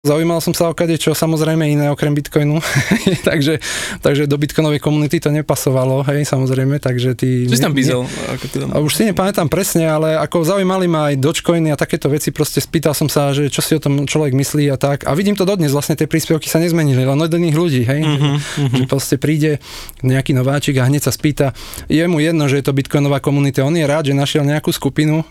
[0.00, 2.56] Zaujímal som sa o kade čo samozrejme iné okrem Bitcoinu,
[3.28, 3.60] takže,
[4.00, 7.44] takže do Bitcoinovej komunity to nepasovalo, hej, samozrejme, takže ty...
[7.44, 8.08] Čo si tam bizel?
[8.32, 8.72] Ako ty tam...
[8.80, 12.96] Už si nepamätám presne, ale ako zaujímali ma aj Dogecoiny a takéto veci, proste spýtal
[12.96, 15.04] som sa, že čo si o tom človek myslí a tak.
[15.04, 18.40] A vidím to dodnes, vlastne tie príspevky sa nezmenili, len od iných ľudí, hej, uh-huh,
[18.40, 18.76] uh-huh.
[18.80, 19.60] že proste príde
[20.00, 21.52] nejaký nováčik a hneď sa spýta,
[21.92, 25.28] je mu jedno, že je to Bitcoinová komunita, on je rád, že našiel nejakú skupinu,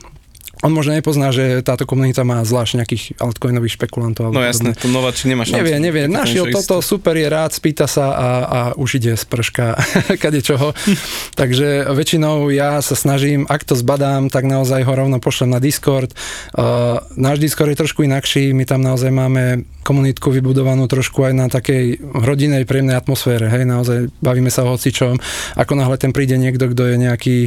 [0.59, 4.35] on možno nepozná, že táto komunita má zvlášť nejakých altcoinových špekulantov.
[4.35, 5.63] No jasné, to nováčik nemá šancu.
[5.63, 9.79] Nevie, nevie, našiel toto, super, je rád, spýta sa a, a už ide z prška
[10.21, 10.75] kade čoho.
[11.39, 16.11] Takže väčšinou ja sa snažím, ak to zbadám, tak naozaj ho rovno pošlem na Discord.
[16.51, 21.47] Uh, náš Discord je trošku inakší, my tam naozaj máme komunitku vybudovanú trošku aj na
[21.49, 25.17] takej rodinej, príjemnej atmosfére, hej, naozaj bavíme sa o hocičom.
[25.57, 27.37] Ako náhle ten príde niekto, kto je nejaký,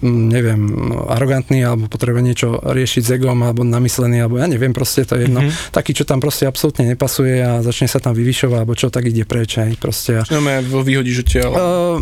[0.00, 0.62] mm, neviem,
[1.10, 5.30] arogantný alebo potrebuje niečo riešiť s egom alebo namyslený, alebo ja neviem, proste to je
[5.30, 5.40] jedno.
[5.40, 5.72] Mm-hmm.
[5.72, 9.24] Taký, čo tam proste absolútne nepasuje a začne sa tam vyvyšovať, alebo čo, tak ide
[9.24, 9.56] preč.
[9.56, 10.20] Aj, proste.
[10.26, 11.50] Čo vo vyhodíš odtiaľ?
[11.52, 11.58] Uh,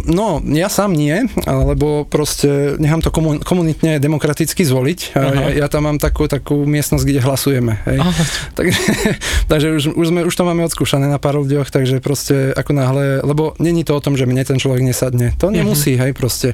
[0.09, 5.01] no, ja sám nie, lebo proste nechám to komun- komunitne demokraticky zvoliť.
[5.15, 5.55] Uh-huh.
[5.55, 7.79] Ja, ja tam mám takú, takú miestnosť, kde hlasujeme.
[7.87, 7.99] Hej.
[8.01, 8.25] Uh-huh.
[8.59, 8.81] takže
[9.53, 13.05] takže už, už, sme, už to máme odskúšané na pár ľuďoch, takže proste ako náhle,
[13.23, 15.37] lebo není to o tom, že mne ten človek nesadne.
[15.39, 16.11] To nemusí, uh-huh.
[16.11, 16.49] hej, proste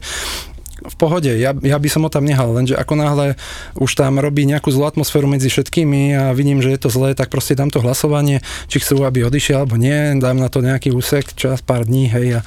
[0.87, 3.27] v pohode, ja, ja by som ho tam nehal, lenže ako náhle
[3.77, 7.28] už tam robí nejakú zlú atmosféru medzi všetkými a vidím, že je to zlé, tak
[7.28, 11.34] proste dám to hlasovanie, či chcú, aby odišiel, alebo nie, dám na to nejaký úsek,
[11.34, 12.41] čas, pár dní, hej, a,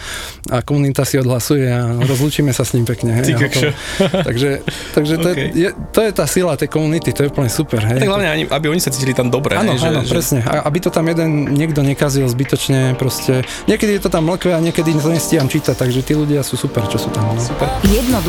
[0.51, 3.35] a komunita si odhlasuje a rozlúčime sa s ním pekne, hej.
[4.27, 4.61] takže
[4.95, 5.49] takže to, okay.
[5.53, 7.99] je, to je tá sila tej komunity, to je úplne super, hej.
[7.99, 10.11] Tak hlavne, aby oni sa cítili tam dobre, Áno, áno, že...
[10.11, 14.55] presne, a, aby to tam jeden niekto nekazil zbytočne, proste, niekedy je to tam mlkvé
[14.55, 17.33] a niekedy to nestíham čítať, takže tí ľudia sú super, čo sú tam.
[17.33, 17.41] No.
[17.41, 17.67] Super.
[17.89, 18.28] Jednoducho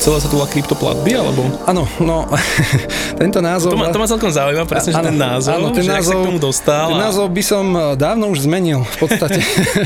[0.00, 1.44] Celé sa tu volá kryptoplatby, alebo?
[1.68, 2.24] Áno, no,
[3.20, 3.76] tento názov...
[3.76, 6.14] To ma, to ma celkom zaujíma, presne, že ten názov, áno, ten že názov, sa
[6.16, 6.86] k tomu dostal.
[6.88, 7.04] Ten a...
[7.04, 9.44] názov by som eh, dávno už zmenil v podstate,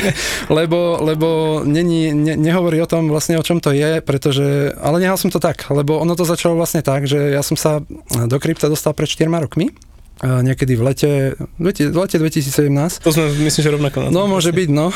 [0.63, 1.29] lebo, lebo
[1.67, 5.43] není, ne, nehovorí o tom vlastne, o čom to je, pretože, ale nehal som to
[5.43, 7.83] tak, lebo ono to začalo vlastne tak, že ja som sa
[8.15, 9.75] do krypta dostal pred 4 rokmi
[10.23, 11.11] niekedy v lete,
[11.59, 13.03] v lete 2017.
[13.03, 13.99] To sme, myslím, že rovnako.
[14.15, 14.95] No, môže byť, no.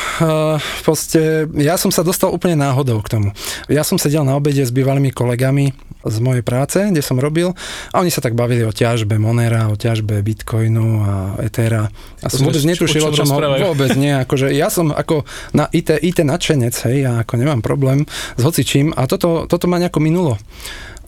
[0.87, 3.27] Proste, ja som sa dostal úplne náhodou k tomu.
[3.67, 7.51] Ja som sedel na obede s bývalými kolegami z mojej práce, kde som robil
[7.91, 11.13] a oni sa tak bavili o ťažbe Monera, o ťažbe Bitcoinu a
[11.43, 11.91] Ethera.
[12.23, 14.15] A som vôbec netušil, o čom, o čom vôbec nie.
[14.15, 18.07] Akože ja som ako na IT, IT nadšenec, hej, ja ako nemám problém
[18.39, 20.39] s hocičím a toto, toto ma nejako minulo.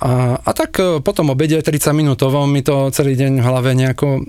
[0.01, 4.25] A, a tak e, potom obede 30 minútovom mi to celý deň v hlave nejako,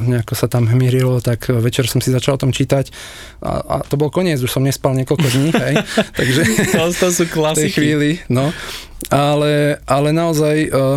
[0.00, 2.88] nejako sa tam hmírilo, tak večer som si začal o tom čítať
[3.44, 5.74] a, a to bol koniec, už som nespal niekoľko dní, hej,
[6.18, 6.40] takže
[6.72, 7.68] to, to sú klasiky.
[7.68, 8.48] tej chvíli, no.
[9.12, 10.96] Ale, ale naozaj uh,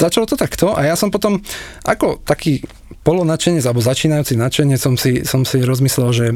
[0.00, 1.36] začalo to takto a ja som potom
[1.84, 2.64] ako taký
[3.04, 6.26] polonačenec alebo začínajúci načenec som si, som si rozmyslel, že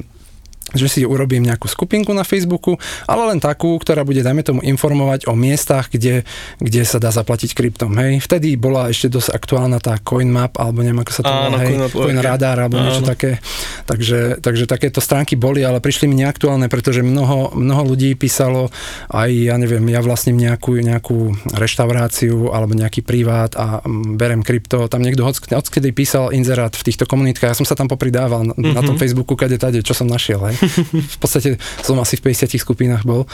[0.76, 2.76] že si urobím nejakú skupinku na Facebooku,
[3.08, 6.28] ale len takú, ktorá bude, dajme tomu, informovať o miestach, kde,
[6.60, 7.96] kde sa dá zaplatiť kryptom.
[7.96, 8.20] Hej.
[8.28, 12.56] Vtedy bola ešte dosť aktuálna tá CoinMap, alebo neviem, ako sa to volá, hej, CoinRadar,
[12.60, 13.40] alebo niečo také.
[13.88, 18.68] Takže, takže takéto stránky boli, ale prišli mi neaktuálne, pretože mnoho, mnoho ľudí písalo
[19.08, 24.84] aj, ja neviem, ja vlastním nejakú, nejakú reštauráciu alebo nejaký privát a mm, berem krypto.
[24.92, 28.76] Tam niekto odkedy písal inzerát v týchto komunitkách, ja som sa tam popridával mm-hmm.
[28.76, 29.00] na tom mhm.
[29.00, 30.44] Facebooku, kade tade, čo som našiel.
[30.44, 30.57] Hej
[31.14, 33.24] v podstate som asi v 50 skupinách bol.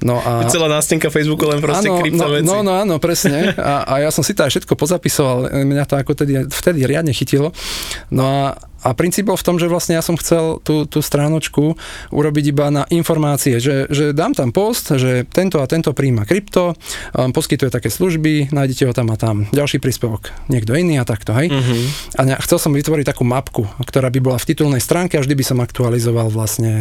[0.00, 0.44] No a...
[0.52, 2.46] Celá nástenka Facebooku len proste áno, kryptoveci.
[2.46, 3.54] No, no, áno, presne.
[3.56, 5.52] A, a ja som si to aj všetko pozapisoval.
[5.52, 7.54] Mňa to ako tedy, vtedy riadne chytilo.
[8.10, 8.40] No a
[8.82, 11.78] a princíp bol v tom, že vlastne ja som chcel tú, tú stránočku
[12.10, 16.74] urobiť iba na informácie, že, že dám tam post, že tento a tento príjma krypto,
[17.14, 19.46] um, poskytuje také služby, nájdete ho tam a tam.
[19.54, 21.48] Ďalší príspevok, niekto iný a takto, hej.
[21.48, 21.82] Uh-huh.
[22.18, 25.34] A ne, chcel som vytvoriť takú mapku, ktorá by bola v titulnej stránke a vždy
[25.38, 26.72] by som aktualizoval vlastne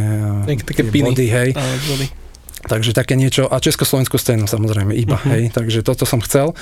[0.46, 1.14] uh, také piny.
[1.14, 1.50] body, hej.
[1.54, 2.31] A, body.
[2.62, 5.34] Takže také niečo, a československú scénu samozrejme iba, uh-huh.
[5.34, 6.54] hej, takže toto som chcel.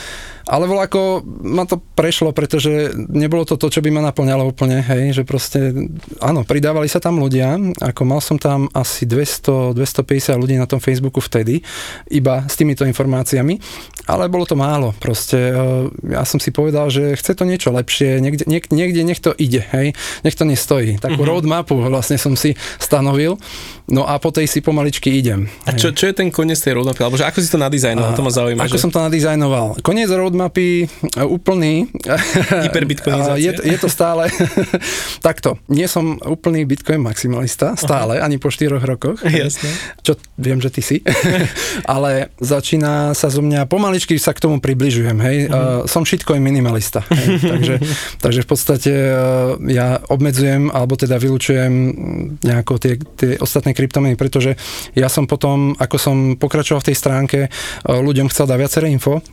[0.48, 4.80] Ale bolo ako, ma to prešlo, pretože nebolo to to, čo by ma naplňalo úplne,
[4.80, 5.76] hej, že proste,
[6.24, 10.80] áno, pridávali sa tam ľudia, ako mal som tam asi 200, 250 ľudí na tom
[10.80, 11.62] Facebooku vtedy,
[12.08, 13.60] iba s týmito informáciami,
[14.08, 15.64] ale bolo to málo, proste, e,
[16.16, 19.62] ja som si povedal, že chce to niečo lepšie, niekde, niek, niekde nech to ide,
[19.76, 19.94] hej,
[20.24, 20.98] nech to nestojí.
[20.98, 21.38] Takú uh-huh.
[21.38, 23.38] roadmapu vlastne som si stanovil,
[23.90, 25.50] No a po tej si pomaličky idem.
[25.66, 27.02] A čo, čo je ten koniec tej roadmapy?
[27.02, 28.14] Alebo že ako si to nadizajnoval?
[28.14, 28.62] To ma zaujíma.
[28.70, 28.84] Ako že...
[28.86, 29.82] som to nadizajnoval?
[29.82, 31.90] Koniec roadmapy e, úplný.
[32.70, 33.42] Hyperbitcoinizácia.
[33.42, 34.30] Je, je to stále
[35.28, 35.58] takto.
[35.66, 38.30] Nie som úplný bitcoin maximalista, stále, Aha.
[38.30, 39.26] ani po 4 rokoch.
[39.42, 39.74] Jasne.
[40.06, 41.02] Čo viem, že ty si.
[41.90, 45.38] Ale začína sa zo mňa, pomaličky sa k tomu približujem, hej.
[45.50, 45.84] Uh-huh.
[45.84, 47.02] Uh, som shitcoin minimalista.
[47.10, 47.42] Hej.
[47.42, 47.76] takže,
[48.22, 51.74] takže v podstate uh, ja obmedzujem, alebo teda vylučujem
[52.46, 54.60] nejako tie, tie ostatné kryptomeny, pretože
[54.92, 57.50] ja som potom, ako som pokračoval v tej stránke, e,
[57.88, 59.24] ľuďom chcel dať viaceré info,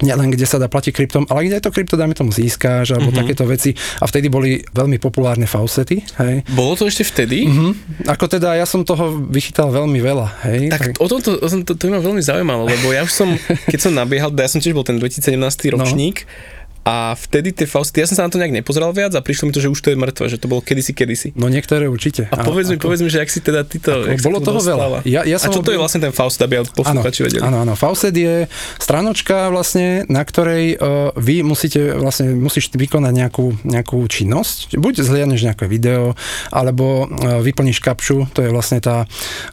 [0.00, 3.12] nielen kde sa dá platiť kryptom, ale kde aj to krypto, dáme tomu, získáš, alebo
[3.12, 3.20] mm-hmm.
[3.20, 3.70] takéto veci.
[4.00, 6.00] A vtedy boli veľmi populárne fausety.
[6.16, 6.48] Hej.
[6.56, 7.44] Bolo to ešte vtedy?
[7.46, 8.08] Mm-hmm.
[8.08, 10.26] Ako teda, ja som toho vychytal veľmi veľa.
[10.48, 10.60] Hej.
[10.72, 10.90] Tak, tak...
[10.98, 13.28] o tomto, o tomto to, to ma veľmi zaujímalo, lebo ja už som,
[13.68, 15.36] keď som nabiehal, ja som tiež bol ten 2017
[15.76, 19.20] ročník, no a vtedy tie Fausty, ja som sa na to nejak nepozeral viac a
[19.20, 21.28] prišlo mi to, že už to je mŕtve, že to bolo kedysi, kedysi.
[21.36, 22.32] No niektoré určite.
[22.32, 24.08] A povedz mi, povedz mi, že ak si teda ty to...
[24.20, 25.04] Bolo toho veľa.
[25.08, 27.40] Ja, ja som a čo to je vlastne ten Faust, aby posluchači vedeli?
[27.44, 27.76] Áno, áno.
[27.76, 28.48] Faustet je
[28.80, 34.74] stranočka vlastne, na ktorej uh, vy musíte, vlastne musíš vykonať nejakú, nejakú činnosť.
[34.76, 36.18] Buď zhliadneš nejaké video,
[36.50, 39.04] alebo uh, vyplníš kapšu, to je vlastne tá,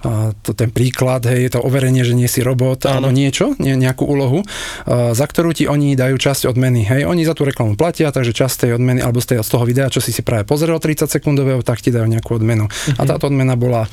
[0.03, 3.07] uh, to, ten príklad, hej, je to overenie, že nie si robot, áno.
[3.07, 7.16] alebo niečo, nie, nejakú úlohu, uh, za ktorú ti oni dajú časť odmeny, hej, oni
[7.23, 10.03] za tú reklamu platia, takže časť tej odmeny, alebo z, tej, z toho videa, čo
[10.03, 12.67] si si práve pozrel 30 sekundového, tak ti dajú nejakú odmenu.
[12.67, 12.99] Uh-huh.
[12.99, 13.09] A mhm.
[13.09, 13.85] táto odmena bola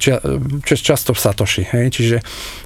[0.00, 0.18] čia,
[0.66, 1.62] čas, často v Satoshi.
[1.64, 1.94] Hej?
[1.94, 2.18] Čiže,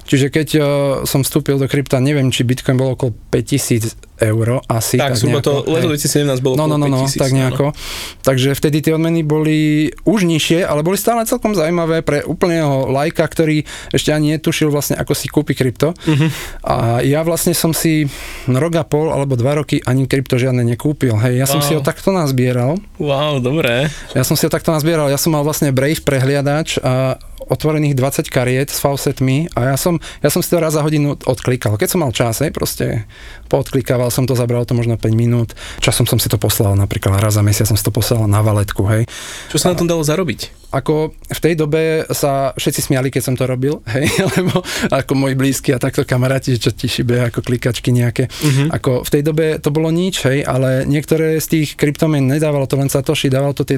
[0.07, 0.63] čiže keď uh,
[1.05, 4.95] som vstúpil do krypta, neviem, či Bitcoin bol okolo 5000 eur asi.
[4.95, 7.65] Tak, tak nejako, to leto 2017 bolo no, no, no, no, 5000, tak nejako.
[7.71, 7.77] No.
[8.23, 13.27] Takže vtedy tie odmeny boli už nižšie, ale boli stále celkom zaujímavé pre úplného lajka,
[13.27, 15.91] ktorý ešte ani netušil vlastne, ako si kúpi krypto.
[15.91, 16.29] Uh-huh.
[16.63, 18.07] A ja vlastne som si
[18.47, 21.19] rok a pol alebo dva roky ani krypto žiadne nekúpil.
[21.19, 21.53] Hej, ja wow.
[21.59, 22.79] som si ho takto nazbieral.
[23.01, 23.91] Wow, dobré.
[24.15, 25.11] Ja som si ho takto nazbieral.
[25.11, 27.19] Ja som mal vlastne Brave prehliadač a
[27.53, 31.13] otvorených 20 kariet s faucetmi a ja som, ja som si to raz za hodinu
[31.13, 31.77] odklikal.
[31.77, 33.05] Keď som mal čas, hej, proste
[33.53, 35.53] poodklikával som to, zabralo to možno 5 minút.
[35.77, 38.81] Časom som si to poslal, napríklad raz za mesiac som si to poslal na valetku,
[38.89, 39.05] hej.
[39.53, 40.73] Čo sa na tom dalo zarobiť?
[40.73, 45.37] Ako v tej dobe sa všetci smiali, keď som to robil, hej, lebo ako moji
[45.37, 48.25] blízky a takto kamaráti, čo ti šibe ako klikačky nejaké.
[48.25, 48.73] Uh-huh.
[48.73, 52.79] Ako v tej dobe to bolo nič, hej, ale niektoré z tých kryptomien nedávalo to
[52.79, 53.77] len Satoshi, dávalo to tie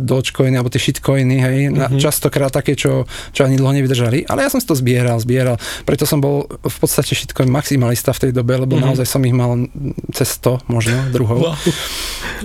[0.00, 2.00] Dogecoiny alebo tie shitcoiny, hej, mm-hmm.
[2.00, 3.04] častokrát také, čo,
[3.36, 6.76] čo ani dlho nevydržali, ale ja som si to zbieral, zbieral, preto som bol v
[6.80, 8.88] podstate shitcoin maximalista v tej dobe, lebo mm-hmm.
[8.88, 9.68] naozaj som ich mal
[10.16, 11.38] cez 100 možno druhov.
[11.44, 11.56] Wow.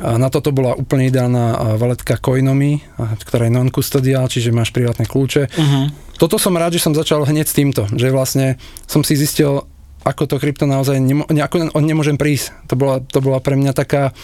[0.04, 5.48] A na toto bola úplne ideálna valetka Coinomy, ktorá je non-custodial, čiže máš privátne kľúče.
[5.48, 5.86] Mm-hmm.
[6.18, 8.58] Toto som rád, že som začal hneď s týmto, že vlastne
[8.90, 9.66] som si zistil,
[10.02, 12.54] ako to krypto naozaj, nemo, ako on nemôžem prísť.
[12.72, 14.16] To bola, to bola pre mňa taká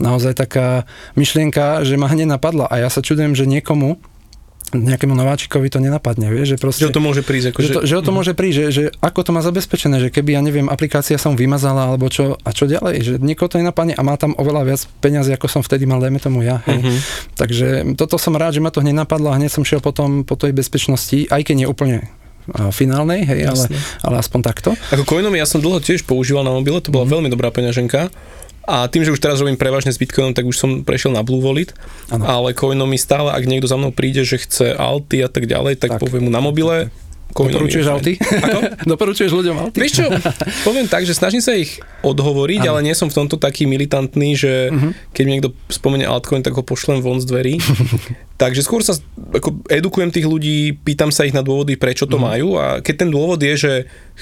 [0.00, 4.00] naozaj taká myšlienka, že ma hneď napadla a ja sa čudujem, že niekomu
[4.70, 6.86] nejakému nováčikovi to nenapadne, vieš, že proste...
[6.86, 9.20] Že to môže prísť, ako že, že, že o to môže prísť, že, že ako
[9.26, 12.94] to má zabezpečené, že keby, ja neviem, aplikácia som vymazala, alebo čo, a čo ďalej,
[13.02, 16.22] že niekoho to nenapadne a má tam oveľa viac peniazy, ako som vtedy mal, dajme
[16.22, 16.62] tomu ja.
[16.70, 16.86] Hej.
[16.86, 16.98] Uh-huh.
[17.34, 20.38] Takže toto som rád, že ma to hneď napadlo a hneď som šiel potom po
[20.38, 22.06] tej bezpečnosti, aj keď nie úplne
[22.70, 23.64] finálnej, hej, ale,
[24.02, 24.70] ale aspoň takto.
[24.90, 27.12] Ako Coinomy ja som dlho tiež používal na mobile, to bola mm.
[27.14, 28.10] veľmi dobrá peňaženka.
[28.68, 31.40] A tým, že už teraz robím prevažne s Bitcoinom, tak už som prešiel na Blue
[31.40, 31.72] Wallet,
[32.12, 32.22] ano.
[32.28, 35.96] ale Coinomi stále, ak niekto za mnou príde, že chce alty a tak ďalej, tak,
[35.96, 36.00] tak.
[36.00, 36.92] poviem mu na mobile,
[37.30, 38.12] Doporučuješ alty?
[38.18, 38.58] Ako?
[38.90, 39.78] Doporučuješ ľuďom alty?
[39.78, 40.06] Vieš čo,
[40.66, 42.70] poviem tak, že snažím sa ich odhovoriť, ano.
[42.74, 44.90] ale nie som v tomto taký militantný, že uh-huh.
[45.14, 47.54] keď mi niekto spomene altcoin, tak ho pošlem von z dverí.
[48.42, 48.98] Takže skôr sa
[49.30, 52.28] ako edukujem tých ľudí, pýtam sa ich na dôvody, prečo to uh-huh.
[52.34, 53.72] majú a keď ten dôvod je, že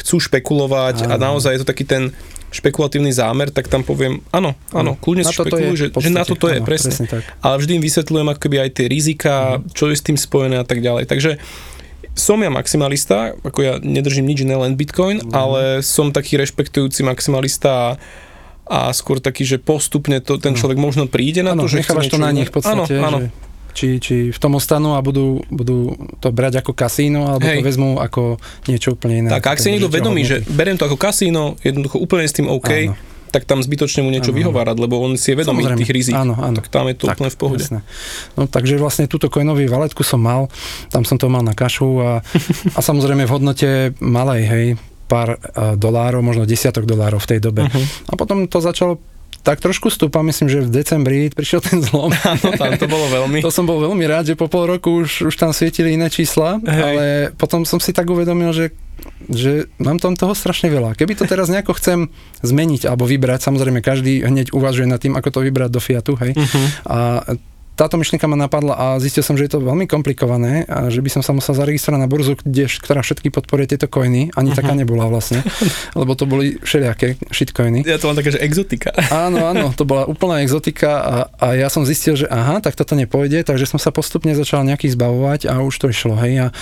[0.04, 1.11] chcú špekulovať ano.
[1.11, 2.12] a naozaj je to taký ten
[2.49, 6.49] špekulatívny zámer, tak tam poviem, áno, áno, kľudne si špekuluj, že, že na to to
[6.49, 6.93] je, presne.
[6.97, 7.23] presne tak.
[7.45, 9.76] Ale vždy im vysvetľujem ako keby aj tie rizika, mm.
[9.76, 11.05] čo je s tým spojené a tak ďalej.
[11.05, 11.37] Takže
[12.17, 15.33] som ja maximalista, ako ja nedržím nič iné, len Bitcoin, mm.
[15.37, 17.88] ale som taký rešpektujúci maximalista a,
[18.67, 22.09] a skôr taký, že postupne to, ten človek možno príde na ano, to, že nechávaš
[22.09, 23.19] to na nich v podstate, áno, áno.
[23.28, 23.48] Že
[23.78, 27.62] či, či v tom ostanú a budú, budú to brať ako kasíno, alebo Hej.
[27.62, 29.28] to vezmú ako niečo úplne iné.
[29.30, 32.90] Tak ak si niekto vedomí, že beriem to ako kasíno, jednoducho úplne s tým OK,
[32.90, 34.40] áno tak tam zbytočne mu niečo áno.
[34.40, 35.80] vyhovárať, lebo on si je vedomý Samozrejme.
[35.85, 36.14] tých rizik.
[36.16, 36.56] Áno, áno.
[36.56, 37.64] Tak tam je to tak, úplne v pohode.
[37.64, 37.80] Jasné.
[38.35, 40.49] No takže vlastne túto coinový valetku som mal,
[40.88, 42.25] tam som to mal na kašu a,
[42.78, 43.68] a samozrejme v hodnote
[44.00, 44.66] malej, hej,
[45.08, 47.68] pár uh, dolárov, možno desiatok dolárov v tej dobe.
[47.68, 47.85] Uh-huh.
[48.08, 49.00] A potom to začalo
[49.42, 52.12] tak trošku stúpa, myslím, že v decembri prišiel ten zlom.
[52.33, 53.40] Áno, tam to bolo veľmi.
[53.40, 56.61] to som bol veľmi rád, že po pol roku už, už tam svietili iné čísla,
[56.62, 56.83] Hej.
[56.83, 57.04] ale
[57.37, 58.75] potom som si tak uvedomil, že
[59.30, 60.99] že mám tam toho strašne veľa.
[60.99, 62.11] Keby to teraz nejako chcem
[62.42, 66.35] zmeniť alebo vybrať, samozrejme každý hneď uvažuje nad tým, ako to vybrať do Fiatu, hej.
[66.35, 66.66] Uh-huh.
[66.90, 66.99] A
[67.78, 71.14] táto myšlienka ma napadla a zistil som, že je to veľmi komplikované a že by
[71.14, 74.35] som sa musel zaregistrovať na burzu, kde, ktorá všetky podporuje tieto coiny.
[74.35, 74.58] Ani uh-huh.
[74.58, 75.47] taká nebola vlastne,
[76.00, 77.87] lebo to boli všelijaké shitcoiny.
[77.87, 78.90] Ja to mám také, že exotika.
[79.28, 82.97] Áno, áno, to bola úplná exotika a, a ja som zistil, že aha, tak toto
[82.97, 86.49] nepôjde, takže som sa postupne začal nejakých zbavovať a už to išlo, hej.
[86.49, 86.54] A,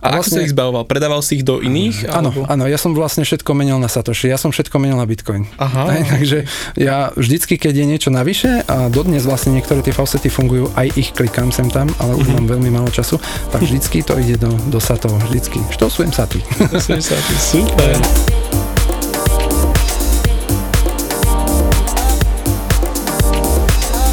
[0.00, 0.82] a, a vlastne, ako si ich zbavoval?
[0.88, 2.08] Predával si ich do iných?
[2.08, 2.48] Áno, alebo?
[2.48, 5.44] áno, ja som vlastne všetko menil na Satoshi, ja som všetko menil na Bitcoin.
[5.60, 5.82] Aha.
[5.94, 6.38] Hej, takže
[6.80, 11.12] ja vždycky, keď je niečo navyše a dodnes vlastne niektoré tie faucety fungujú, aj ich
[11.12, 12.34] klikám sem tam, ale už mm-hmm.
[12.40, 13.20] mám veľmi málo času,
[13.52, 15.60] tak vždycky to ide do, do satov, vždycky.
[15.70, 16.40] Štosujem saty.
[16.70, 18.73] Štosujem saty, super.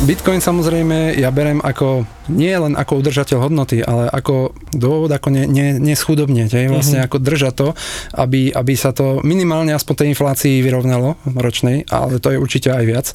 [0.01, 5.43] Bitcoin samozrejme ja berem ako nie len ako udržateľ hodnoty, ale ako dôvod, ako ne,
[5.45, 7.11] ne, neschudobnieť, hej, vlastne uh-huh.
[7.11, 7.67] ako držať to,
[8.15, 12.83] aby, aby sa to minimálne aspoň tej inflácii vyrovnalo ročnej, ale to je určite aj
[12.87, 13.07] viac.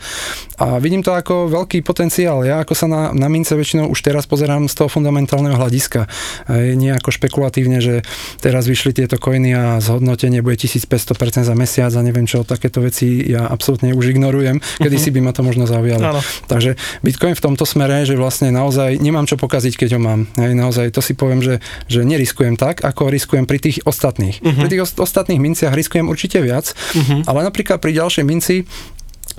[0.60, 2.44] A vidím to ako veľký potenciál.
[2.44, 6.08] Ja ako sa na, na mince väčšinou už teraz pozerám z toho fundamentálneho hľadiska.
[6.52, 8.04] Hej, nie ako špekulatívne, že
[8.44, 13.24] teraz vyšli tieto koiny a zhodnotenie bude 1500% za mesiac a neviem čo, takéto veci
[13.24, 16.20] ja absolútne už ignorujem, kedy si by ma to možno zaujalo.
[16.48, 20.21] Takže Bitcoin v tomto smere, že vlastne naozaj nemám čo pokaziť, keď ho mám.
[20.38, 21.59] Hej, naozaj to si poviem, že,
[21.90, 24.40] že neriskujem tak, ako riskujem pri tých ostatných.
[24.40, 24.61] Uh-huh.
[24.62, 27.26] Pri tých ostatných minciach riskujem určite viac, uh-huh.
[27.26, 28.68] ale napríklad pri ďalšej minci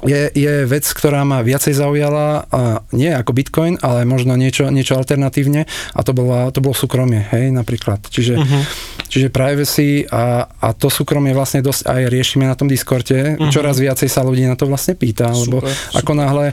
[0.06, 4.94] je, je vec, ktorá ma viacej zaujala, a nie ako Bitcoin, ale možno niečo, niečo
[4.94, 8.06] alternatívne a to, bola, to bolo súkromie, hej, napríklad.
[8.06, 8.64] Čiže, uh-huh.
[9.08, 13.36] Čiže privacy a, a to súkromie vlastne dosť aj riešime na tom Discorde.
[13.36, 13.52] Uh-huh.
[13.52, 16.00] Čoraz viacej sa ľudí na to vlastne pýta, super, lebo super.
[16.00, 16.46] Ako, náhle,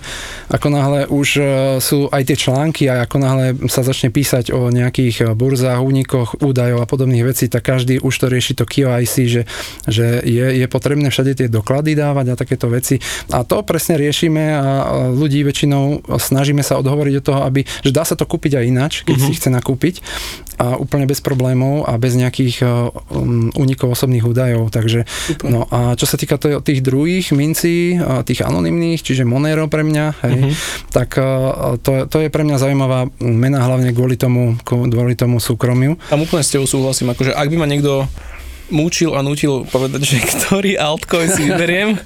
[0.50, 1.42] ako náhle už e,
[1.82, 6.38] sú aj tie články a ako náhle sa začne písať o nejakých e, burzách, únikoch,
[6.40, 9.42] údajov a podobných vecí, tak každý už to rieši to KYC, že,
[9.90, 13.02] že je, je potrebné všade tie doklady dávať a takéto veci
[13.34, 14.64] a to presne riešime a
[15.10, 18.92] ľudí väčšinou snažíme sa odhovoriť od toho, aby, že dá sa to kúpiť aj ináč,
[19.02, 19.28] keď uh-huh.
[19.32, 19.94] si chce nakúpiť
[20.58, 24.70] a úplne bez problémov a bez nejakých um, únikov osobných údajov.
[24.70, 25.06] Takže,
[25.46, 30.04] no a čo sa týka to, tých druhých mincí, tých anonymných, čiže Monero pre mňa,
[30.24, 30.52] hej, uh-huh.
[30.94, 31.18] tak
[31.82, 35.98] to, to je pre mňa zaujímavá mena hlavne kvôli tomu, kvôli tomu súkromiu.
[36.10, 38.06] Tam úplne s tebou súhlasím, akože ak by ma niekto
[38.72, 41.98] múčil a nutil povedať, že ktorý altcoin si vyberiem,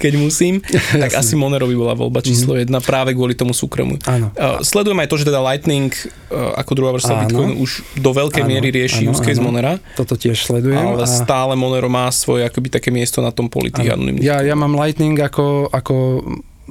[0.00, 1.20] keď musím, tak Jasne.
[1.20, 2.60] asi Monero by bola voľba číslo mm.
[2.68, 4.00] jedna práve kvôli tomu súkromu.
[4.08, 4.32] Áno.
[4.36, 5.92] Uh, sledujem aj to, že teda Lightning
[6.32, 8.50] uh, ako druhá vrstva Bitcoinu už do veľkej áno.
[8.50, 9.76] miery rieši áno, use case Monera.
[9.96, 10.80] Toto tiež sledujem.
[10.80, 11.08] Ale a...
[11.08, 13.92] stále Monero má svoje akoby také miesto na tom poli tých.
[14.20, 15.94] Ja, ja mám Lightning ako, ako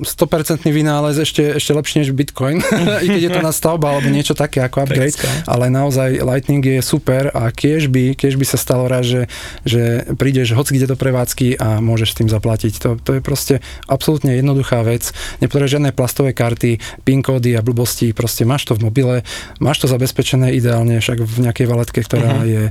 [0.01, 2.63] 100% vynález ešte, ešte lepšie než Bitcoin,
[3.05, 5.15] i keď je to na stavba alebo niečo také ako upgrade,
[5.45, 9.27] ale naozaj Lightning je super a keď by, keď by sa stalo raz, že,
[9.67, 12.73] že prídeš hoci kde do prevádzky a môžeš s tým zaplatiť.
[12.83, 15.11] To, to je proste absolútne jednoduchá vec.
[15.43, 19.15] Nepotrebuješ žiadne plastové karty, PIN kódy a blbosti, proste máš to v mobile,
[19.59, 22.47] máš to zabezpečené ideálne však v nejakej valetke, ktorá uh-huh.
[22.47, 22.63] je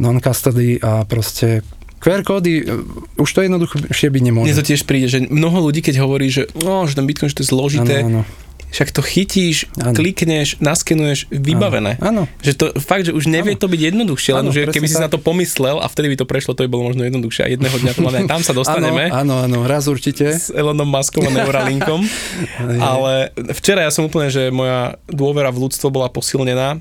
[0.00, 1.62] non-custody a proste
[2.00, 4.48] QR kódy, e, už to jednoduchšie byť nemôže.
[4.48, 7.36] Mne to tiež príde, že mnoho ľudí, keď hovorí, že, no, že ten Bitcoin, že
[7.38, 8.72] to je zložité, ano, ano.
[8.72, 9.92] však to chytíš, ano.
[9.92, 12.00] klikneš, naskenuješ, vybavené.
[12.00, 12.24] Áno.
[12.40, 13.60] Že to fakt, že už nevie ano.
[13.60, 15.04] to byť jednoduchšie, len že keby si tak.
[15.04, 17.42] na to pomyslel a vtedy by to prešlo, to by bolo možno jednoduchšie.
[17.44, 19.12] A jedného dňa to tam sa dostaneme.
[19.12, 20.32] Áno, áno, raz určite.
[20.32, 22.00] S Elonom Muskom a Neuralinkom.
[22.80, 26.80] Ale včera ja som úplne, že moja dôvera v ľudstvo bola posilnená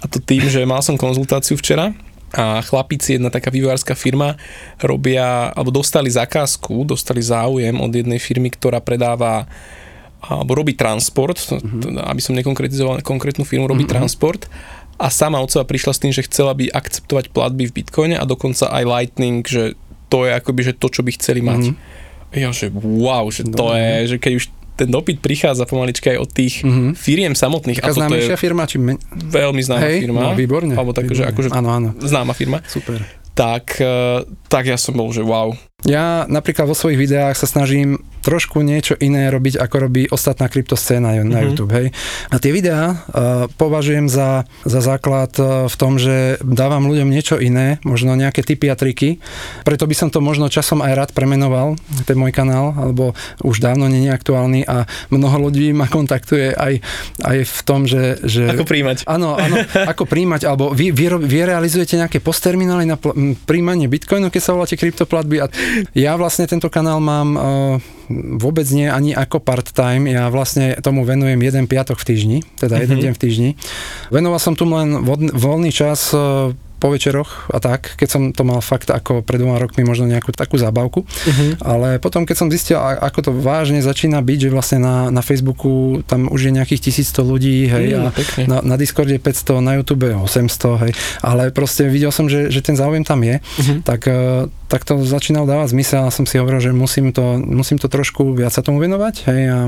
[0.00, 1.90] a to tým, že mal som konzultáciu včera
[2.30, 4.38] a chlapici, jedna taká vývojárska firma,
[4.78, 9.50] robia, alebo dostali zakázku, dostali záujem od jednej firmy, ktorá predáva
[10.20, 11.96] alebo robí transport, mm-hmm.
[12.04, 14.04] aby som nekonkretizoval konkrétnu firmu, robí mm-hmm.
[14.04, 14.52] transport
[15.00, 18.28] a sama od seba prišla s tým, že chcela by akceptovať platby v Bitcoine a
[18.28, 19.80] dokonca aj Lightning, že
[20.12, 21.72] to je akoby, že to, čo by chceli mať.
[21.72, 22.36] Mm-hmm.
[22.36, 24.44] Ja, že wow, že to no, je, že keď už
[24.80, 26.96] ten dopyt prichádza pomaličky aj od tých mm-hmm.
[26.96, 27.84] firiem samotných.
[27.84, 28.64] Taká známejšia firma?
[28.64, 28.96] Či men...
[29.12, 30.20] Veľmi známa Hej, firma.
[30.24, 30.72] No, výborne.
[30.72, 31.20] Alebo tak, výborne.
[31.20, 31.88] že akože áno, áno.
[32.00, 32.64] známa firma.
[32.64, 33.04] Super.
[33.36, 35.52] Tak, eh, tak ja som bol, že wow.
[35.84, 41.16] Ja napríklad vo svojich videách sa snažím trošku niečo iné robiť, ako robí ostatná kryptoscéna
[41.20, 41.46] na mm-hmm.
[41.48, 41.72] YouTube.
[41.72, 41.86] Hej.
[42.28, 47.36] A tie videá uh, považujem za, za základ uh, v tom, že dávam ľuďom niečo
[47.40, 49.18] iné, možno nejaké typy a triky.
[49.64, 53.88] Preto by som to možno časom aj rád premenoval, ten môj kanál, alebo už dávno
[53.88, 56.84] nie je aktuálny a mnoho ľudí ma kontaktuje aj,
[57.24, 58.46] aj v tom, že, že...
[58.52, 59.08] Ako príjmať.
[59.08, 59.56] Áno, áno,
[59.88, 64.54] ako príjmať, alebo vy, vy, vy realizujete nejaké postterminály na pl- príjmanie bitcoinu, keď sa
[64.54, 65.46] voláte kryptoplatby a
[65.96, 67.99] ja vlastne tento kanál mám uh,
[68.36, 72.98] vôbec nie ani ako part-time, ja vlastne tomu venujem jeden piatok v týždni, teda jeden
[72.98, 73.04] uh-huh.
[73.06, 73.50] deň v týždni.
[74.10, 74.98] Venoval som tu len
[75.30, 76.50] voľný čas uh,
[76.80, 80.32] po večeroch a tak, keď som to mal fakt ako pred dvoma rokmi možno nejakú
[80.32, 81.60] takú zábavku, uh-huh.
[81.60, 86.00] ale potom keď som zistil, ako to vážne začína byť, že vlastne na, na Facebooku
[86.08, 88.10] tam už je nejakých 1100 ľudí, hej, mm, a
[88.48, 92.74] na, na Discorde 500, na YouTube 800, hej, ale proste videl som, že, že ten
[92.74, 93.84] záujem tam je, uh-huh.
[93.84, 97.76] tak, e, tak to začínalo dávať zmysel a som si hovoril, že musím to, musím
[97.76, 99.58] to trošku viac sa tomu venovať, hej, a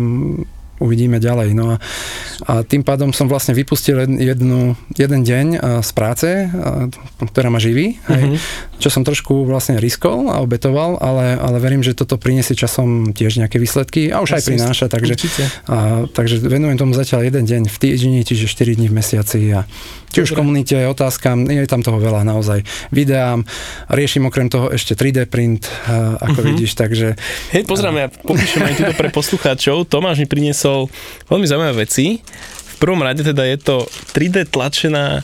[0.82, 1.54] uvidíme ďalej.
[1.54, 1.76] No a,
[2.50, 5.46] a tým pádom som vlastne vypustil jednu, jeden deň
[5.80, 6.28] z práce,
[7.22, 8.78] ktorá ma živí, hej, mm-hmm.
[8.82, 13.38] čo som trošku vlastne riskol a obetoval, ale, ale verím, že toto priniesie časom tiež
[13.38, 15.14] nejaké výsledky a už aj prináša, takže,
[15.70, 19.64] a, takže venujem tomu zatiaľ jeden deň v týždni, čiže 4 dní v mesiaci a
[20.12, 22.60] či už v komunite, otázkam, je tam toho veľa naozaj.
[22.92, 23.48] Videám,
[23.88, 25.64] riešim okrem toho ešte 3D print,
[26.20, 26.48] ako uh-huh.
[26.52, 27.16] vidíš, takže...
[27.56, 29.88] Hej, pozrám, ja popíšem aj túto pre poslucháčov.
[29.88, 30.71] Tomáš mi priniesol
[31.28, 32.20] veľmi zaujímavé veci.
[32.72, 33.76] V prvom rade teda je to
[34.16, 35.22] 3D tlačená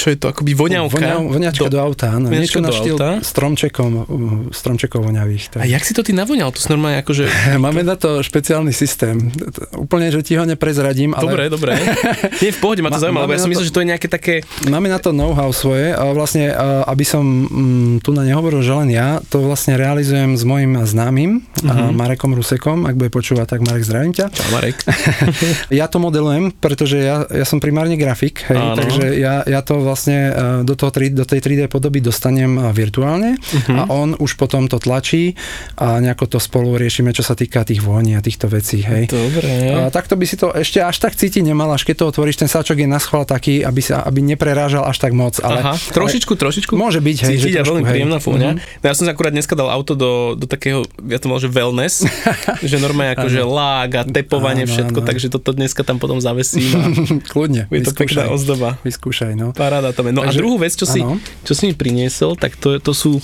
[0.00, 0.96] čo je to, akoby voňavka?
[0.96, 2.32] Voňa, voňačka do, do auta, áno.
[2.32, 4.08] Niečo na štýl stromčekom,
[4.48, 5.52] stromčekov voňavých.
[5.52, 5.60] Tak.
[5.60, 6.48] A jak si to ty navoňal?
[6.56, 7.28] To normálne akože...
[7.64, 9.28] Máme na to špeciálny systém.
[9.76, 11.28] Úplne, že ti ho neprezradím, ale...
[11.28, 11.72] Dobre, dobre.
[12.42, 14.34] Nie, v pohode, ma to zaujímalo, ja som myslel, že to je nejaké také...
[14.64, 16.48] Máme na to know-how svoje, ale vlastne,
[16.88, 21.44] aby som mm, tu na nehovoril, že len ja, to vlastne realizujem s mojim známym,
[21.44, 21.92] mm-hmm.
[21.92, 24.32] Marekom Rusekom, ak bude počúvať, tak Marek, zdravím ťa.
[24.32, 24.80] Čau, Marek.
[25.82, 30.18] ja to modelujem, pretože ja, ja som primárne grafik, hej, takže ja, ja to vlastne
[30.30, 30.32] e,
[30.62, 33.74] do, toho, do tej 3D podoby dostanem e, virtuálne uh-huh.
[33.74, 35.34] a on už potom to tlačí
[35.74, 38.86] a nejako to spolu riešime, čo sa týka tých vôni a týchto vecí.
[38.86, 39.10] Hej.
[39.10, 39.74] Dobre.
[39.74, 42.46] A takto by si to ešte až tak cítiť nemal, až keď to otvoríš, ten
[42.46, 45.40] sáčok je na schvál taký, aby, sa, aby neprerážal až tak moc.
[45.40, 46.76] Ale, Aha, trošičku, trošičku.
[46.76, 47.34] Môže byť, hej.
[47.40, 47.92] Cítiť že trošku, veľmi hej.
[47.96, 48.50] príjemná fúňa.
[48.54, 48.80] Uh-huh.
[48.80, 51.48] No ja som sa akurát dneska dal auto do, do takého, ja to mal, že
[51.48, 52.04] wellness,
[52.70, 55.08] že normálne akože lák a tepovanie, ano, všetko, ano.
[55.08, 56.68] takže toto dneska tam potom zavesím.
[57.32, 58.76] Kľudne, je to pekná ozdoba.
[58.84, 59.56] Vyskúšaj, no.
[59.56, 60.12] Paráda tam je.
[60.12, 61.00] No Takže, a druhú vec, čo si,
[61.48, 63.18] čo si mi priniesol, tak to, to sú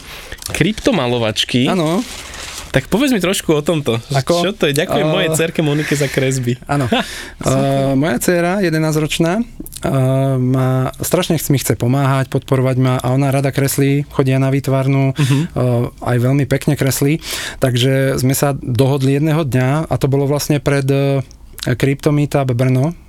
[0.56, 1.68] kryptomalovačky.
[1.68, 2.00] Áno.
[2.76, 3.96] Tak povedz mi trošku o tomto.
[4.12, 4.44] Ako?
[4.44, 4.76] Čo to je?
[4.76, 6.60] Ďakujem uh, mojej cerke Monike za kresby.
[6.68, 6.84] Áno.
[6.92, 13.48] uh, moja dcera, 11-ročná, uh, má, strašne mi chce pomáhať, podporovať ma a ona rada
[13.48, 15.32] kreslí, chodia na výtvarnú, uh-huh.
[15.56, 17.24] uh, aj veľmi pekne kreslí.
[17.64, 21.24] Takže sme sa dohodli jedného dňa a to bolo vlastne pred uh,
[21.64, 23.05] Cryptomeetup Brno,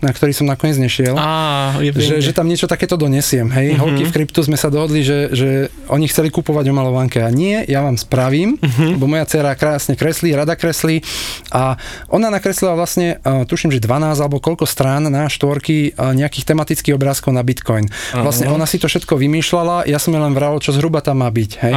[0.00, 3.52] na ktorý som nakoniec nešiel, Á, že, že tam niečo takéto donesiem.
[3.52, 3.84] Hej, uh-huh.
[3.84, 5.48] holky v kryptu sme sa dohodli, že, že
[5.92, 8.96] oni chceli kupovať omalovanke a nie, ja vám spravím, uh-huh.
[8.96, 11.04] lebo moja dcera krásne kreslí, rada kreslí
[11.52, 11.76] a
[12.08, 16.96] ona nakreslila vlastne, uh, tuším, že 12 alebo koľko strán na štvorky uh, nejakých tematických
[16.96, 17.86] obrázkov na Bitcoin.
[17.86, 18.24] Uh-huh.
[18.24, 21.50] Vlastne ona si to všetko vymýšľala, ja som len vral, čo zhruba tam má byť.
[21.60, 21.74] Hej?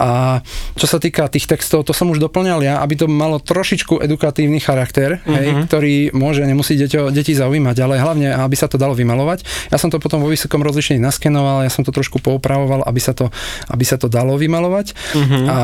[0.00, 0.40] A
[0.74, 4.56] čo sa týka tých textov, to som už doplňal ja, aby to malo trošičku edukatívny
[4.58, 5.36] charakter, uh-huh.
[5.36, 9.42] hej, ktorý môže, nemusí deťo, deti zaujímať zaujímať, ale hlavne, aby sa to dalo vymalovať.
[9.74, 13.12] Ja som to potom vo vysokom rozlišení naskenoval, ja som to trošku poupravoval, aby sa
[13.12, 13.34] to,
[13.66, 14.94] aby sa to dalo vymalovať.
[14.94, 15.44] Uh-huh.
[15.50, 15.58] A,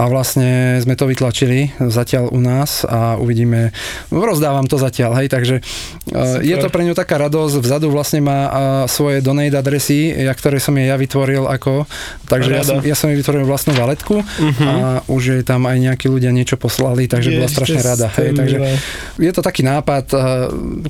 [0.00, 3.68] a vlastne sme to vytlačili zatiaľ u nás a uvidíme,
[4.08, 5.60] rozdávam to zatiaľ, hej, takže
[6.08, 6.40] Super.
[6.40, 8.48] je to pre ňu taká radosť, vzadu vlastne má
[8.88, 11.84] svoje donate adresy, ja, ktoré som jej ja vytvoril ako,
[12.24, 14.64] takže ja som, ja som jej vytvoril vlastnú valetku uh-huh.
[14.64, 18.56] a už jej tam aj nejakí ľudia niečo poslali, takže bola strašne rada, hej, takže
[19.20, 20.08] je to taký nápad,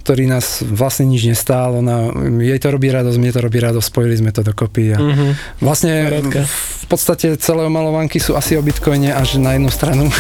[0.07, 4.15] ktorý nás vlastne nič nestál, ona, jej to robí radosť, mne to robí radosť, spojili
[4.23, 5.31] sme to dokopy a uh-huh.
[5.59, 10.11] vlastne v podstate celé omalovanky sú asi o Bitcoin prepojenie až na jednu stranu.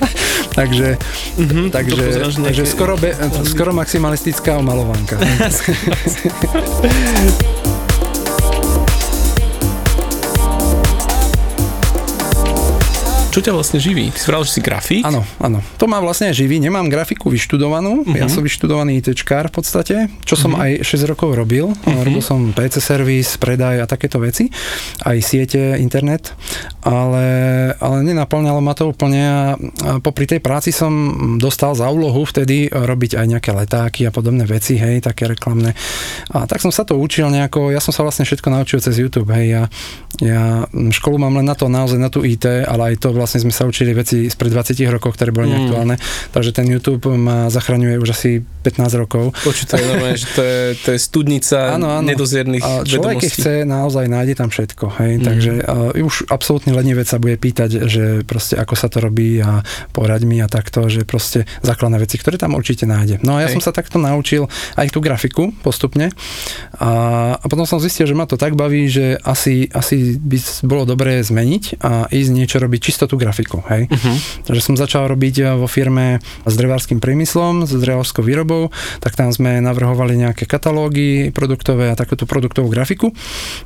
[0.58, 0.98] takže
[1.38, 2.04] mm-hmm, takže,
[2.42, 5.16] takže skoro, be, skoro maximalistická omalovanka.
[13.36, 14.08] Čo ťa vlastne živí?
[14.16, 15.04] Ty si že si grafik?
[15.04, 15.60] Áno, áno.
[15.76, 16.56] To ma vlastne živí.
[16.56, 18.00] Nemám grafiku vyštudovanú.
[18.00, 18.16] Uh-huh.
[18.16, 18.32] Ja mhm.
[18.32, 20.80] som vyštudovaný ITčkár v podstate, čo som uh-huh.
[20.80, 21.68] aj 6 rokov robil.
[21.68, 22.00] Uh-huh.
[22.00, 24.48] Robil som PC servis, predaj a takéto veci.
[25.04, 26.32] Aj siete, internet.
[26.80, 27.26] Ale,
[27.76, 29.52] ale nenaplňalo ma to úplne a,
[29.84, 30.96] a popri tej práci som
[31.36, 35.76] dostal za úlohu vtedy robiť aj nejaké letáky a podobné veci, hej, také reklamné.
[36.32, 39.28] A tak som sa to učil nejako, ja som sa vlastne všetko naučil cez YouTube,
[39.34, 39.62] hej, ja,
[40.22, 43.42] ja školu mám len na to, naozaj na tú IT, ale aj to vlastne vlastne
[43.42, 45.52] sme sa učili veci spred 20 rokov, ktoré boli mm.
[45.52, 45.96] neaktuálne.
[46.30, 49.34] Takže ten YouTube ma zachraňuje už asi 15 rokov.
[49.42, 52.06] Je normálne, že to je, to je studnica áno, áno.
[52.06, 54.84] nedoziernych a človek, keď chce, naozaj nájde tam všetko.
[55.02, 55.12] Hej?
[55.18, 55.22] Mm.
[55.26, 59.66] Takže uh, už absolútny lenivec sa bude pýtať, že proste ako sa to robí a
[59.90, 63.18] poraď mi a takto, že proste základné veci, ktoré tam určite nájde.
[63.26, 63.58] No a ja hej.
[63.58, 64.46] som sa takto naučil
[64.78, 66.14] aj tú grafiku postupne
[66.78, 66.90] a,
[67.34, 71.18] a potom som zistil, že ma to tak baví, že asi, asi by bolo dobré
[71.26, 73.88] zmeniť a ísť niečo robiť čisto tú tú grafiku, hej.
[73.88, 74.16] Uh-huh.
[74.44, 78.68] Takže som začal robiť vo firme s drevárským priemyslom, s drevárskou výrobou,
[79.00, 83.16] tak tam sme navrhovali nejaké katalógy produktové a takúto produktovú grafiku.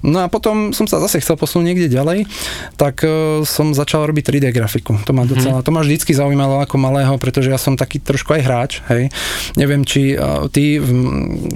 [0.06, 2.30] No a potom som sa zase chcel posunúť niekde ďalej,
[2.78, 3.02] tak
[3.42, 4.94] som začal robiť 3D grafiku.
[5.02, 5.66] To ma docela, uh-huh.
[5.66, 9.10] to ma vždycky zaujímalo ako malého, pretože ja som taký trošku aj hráč, hej.
[9.58, 10.14] Neviem, či
[10.54, 10.88] ty v,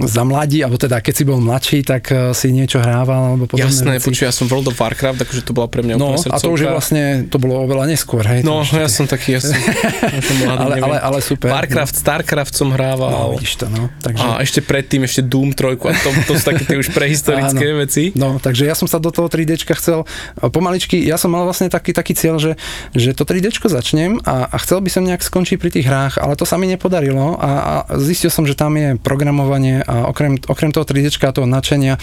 [0.02, 4.02] za mladí, alebo teda keď si bol mladší, tak si niečo hrával, alebo podobné Jasné,
[4.02, 6.66] počuj, ja som World of Warcraft, takže to bola pre mňa No, a to už
[6.66, 8.40] je vlastne, to bolo oveľa neskôr, hej.
[8.46, 11.50] No, ja som taký, ja som, mladý, ale, ale, ale super.
[11.50, 12.00] Warcraft, no.
[12.06, 13.10] Starcraft som hrával.
[13.10, 13.90] No, vidíš to, no.
[13.98, 14.22] Takže...
[14.22, 17.82] A ešte predtým, ešte Doom 3, a to, to sú také tie už prehistorické Áno.
[17.82, 18.14] veci.
[18.14, 20.06] No, takže ja som sa do toho 3D chcel,
[20.38, 22.54] pomaličky, ja som mal vlastne taký, taký cieľ, že,
[22.94, 26.38] že to 3D začnem a, a chcel by som nejak skončiť pri tých hrách, ale
[26.38, 30.70] to sa mi nepodarilo a, a zistil som, že tam je programovanie a okrem, okrem
[30.70, 31.98] toho 3D a toho nadšenia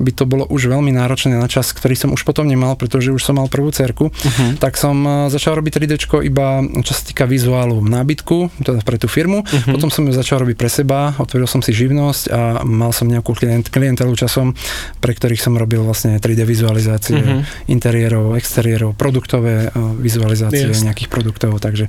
[0.00, 3.22] by to bolo už veľmi náročné na čas, ktorý som už potom nemal, pretože už
[3.22, 4.56] som mal prvú cerku, uh-huh.
[4.56, 9.42] tak som začal robiť 3D iba čo sa týka vizuálu nábytku, teda pre tú firmu.
[9.42, 9.72] Uh-huh.
[9.74, 13.32] Potom som ju začal robiť pre seba, otvoril som si živnosť a mal som nejakú
[13.36, 14.54] klient, klientelu časom,
[14.98, 17.40] pre ktorých som robil vlastne 3D vizualizácie uh-huh.
[17.70, 20.84] interiérov, exteriérov, produktové e, vizualizácie yes.
[20.84, 21.88] nejakých produktov, takže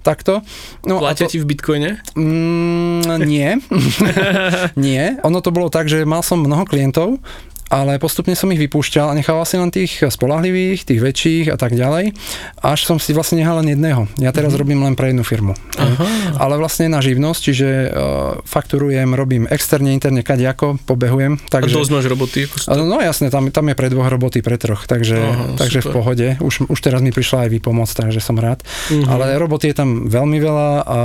[0.00, 0.40] takto.
[0.84, 1.90] No, Platia to, ti v bitcoine?
[2.16, 3.50] Mm, nie.
[4.86, 5.16] nie.
[5.24, 7.20] Ono to bolo tak, že mal som mnoho klientov,
[7.70, 11.78] ale postupne som ich vypúšťal a nechával si len tých spolahlivých, tých väčších a tak
[11.78, 12.10] ďalej,
[12.66, 14.10] až som si vlastne nehal len jedného.
[14.18, 14.60] Ja teraz mm-hmm.
[14.60, 15.54] robím len pre jednu firmu.
[15.78, 16.34] Aha.
[16.42, 17.88] Ale vlastne na živnosť, čiže uh,
[18.42, 21.38] fakturujem, robím externe, interne, kadejako, pobehujem.
[21.46, 22.40] Takže, a dosť máš roboty?
[22.66, 26.26] No jasne, tam, tam je pre dvoch roboty, pre troch, takže, Aha, takže v pohode.
[26.42, 28.66] Už, už teraz mi prišla aj výpomoc, takže som rád.
[28.90, 29.06] Mm-hmm.
[29.06, 30.98] Ale roboty je tam veľmi veľa a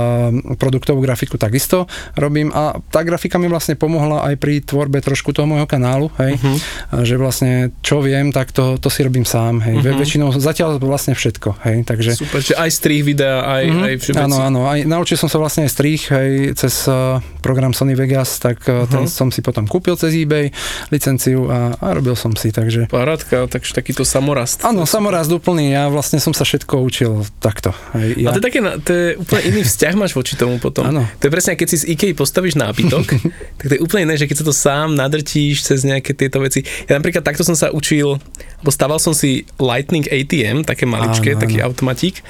[0.58, 1.86] produktovú grafiku takisto
[2.18, 6.34] robím a tá grafika mi vlastne pomohla aj pri tvorbe trošku toho môjho kanálu, hej.
[6.34, 7.04] Mm-hmm uh-huh.
[7.04, 9.80] že vlastne čo viem, tak to, to si robím sám, hej.
[9.80, 10.00] Uh-huh.
[10.00, 11.84] Väčšinou zatiaľ vlastne všetko, hej.
[11.84, 12.10] Takže...
[12.16, 13.86] Super, že aj strih videa, aj, uh-huh.
[13.86, 14.24] aj všetko.
[14.24, 18.40] Áno, áno, aj naučil som sa vlastne aj strih, hej, cez uh, program Sony Vegas,
[18.40, 18.90] tak uh, uh-huh.
[18.90, 20.50] ten som si potom kúpil cez eBay
[20.90, 22.88] licenciu a, a robil som si, takže...
[22.88, 24.64] Parádka, takže takýto samorast.
[24.64, 27.74] Áno, samorast úplný, ja vlastne som sa všetko učil takto.
[27.94, 28.32] Hej, ja.
[28.32, 30.86] A to je také, to je úplne iný vzťah máš voči tomu potom.
[30.86, 31.02] Áno.
[31.20, 33.06] To je presne, keď si z IKEA postavíš nábytok,
[33.58, 36.60] tak to je úplne iné, že keď sa to sám nadrtíš cez nejaké tieto veci.
[36.86, 38.16] Ja napríklad takto som sa učil,
[38.62, 41.74] lebo staval som si Lightning ATM, také maličké, áno, taký áno.
[41.74, 42.22] automatík.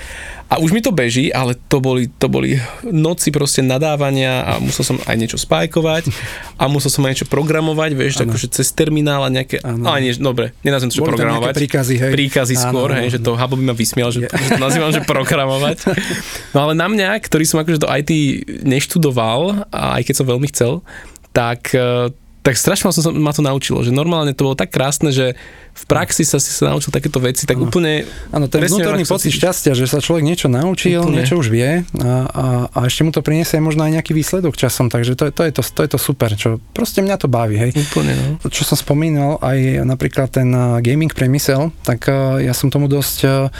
[0.46, 2.54] A už mi to beží, ale to boli, to boli
[2.86, 6.06] noci proste nadávania a musel som aj niečo spajkovať
[6.54, 9.90] a musel som aj niečo programovať, vieš, akože cez terminál a nejaké, ano.
[9.90, 11.50] ale nie, dobre, nenazvem to, že programovať.
[11.50, 12.12] príkazy, hej.
[12.14, 15.02] Príkazy skôr, ano, hej, že to Habo by ma vysmiel, že, že to nazývam, že
[15.02, 15.82] programovať.
[16.54, 18.10] No ale na mňa, ktorý som akože to IT
[18.62, 20.78] neštudoval, a aj keď som veľmi chcel,
[21.34, 22.14] tak eh,
[22.46, 22.94] tak strašne ma,
[23.26, 25.34] ma to naučilo, že normálne to bolo tak krásne, že
[25.76, 27.68] v praxi sa si sa naučil takéto veci, tak ano.
[27.68, 28.06] úplne...
[28.32, 31.20] Áno, ten vnútorný pocit šťastia, že sa človek niečo naučil, úplne.
[31.20, 34.88] niečo už vie a, a, a ešte mu to priniesie možno aj nejaký výsledok časom,
[34.88, 37.76] takže to, to, je to, to je to super, čo proste mňa to baví, hej.
[37.76, 38.28] Úplne, no.
[38.48, 40.48] Čo som spomínal, aj napríklad ten
[40.80, 42.08] gaming priemysel, tak
[42.40, 43.50] ja som tomu dosť,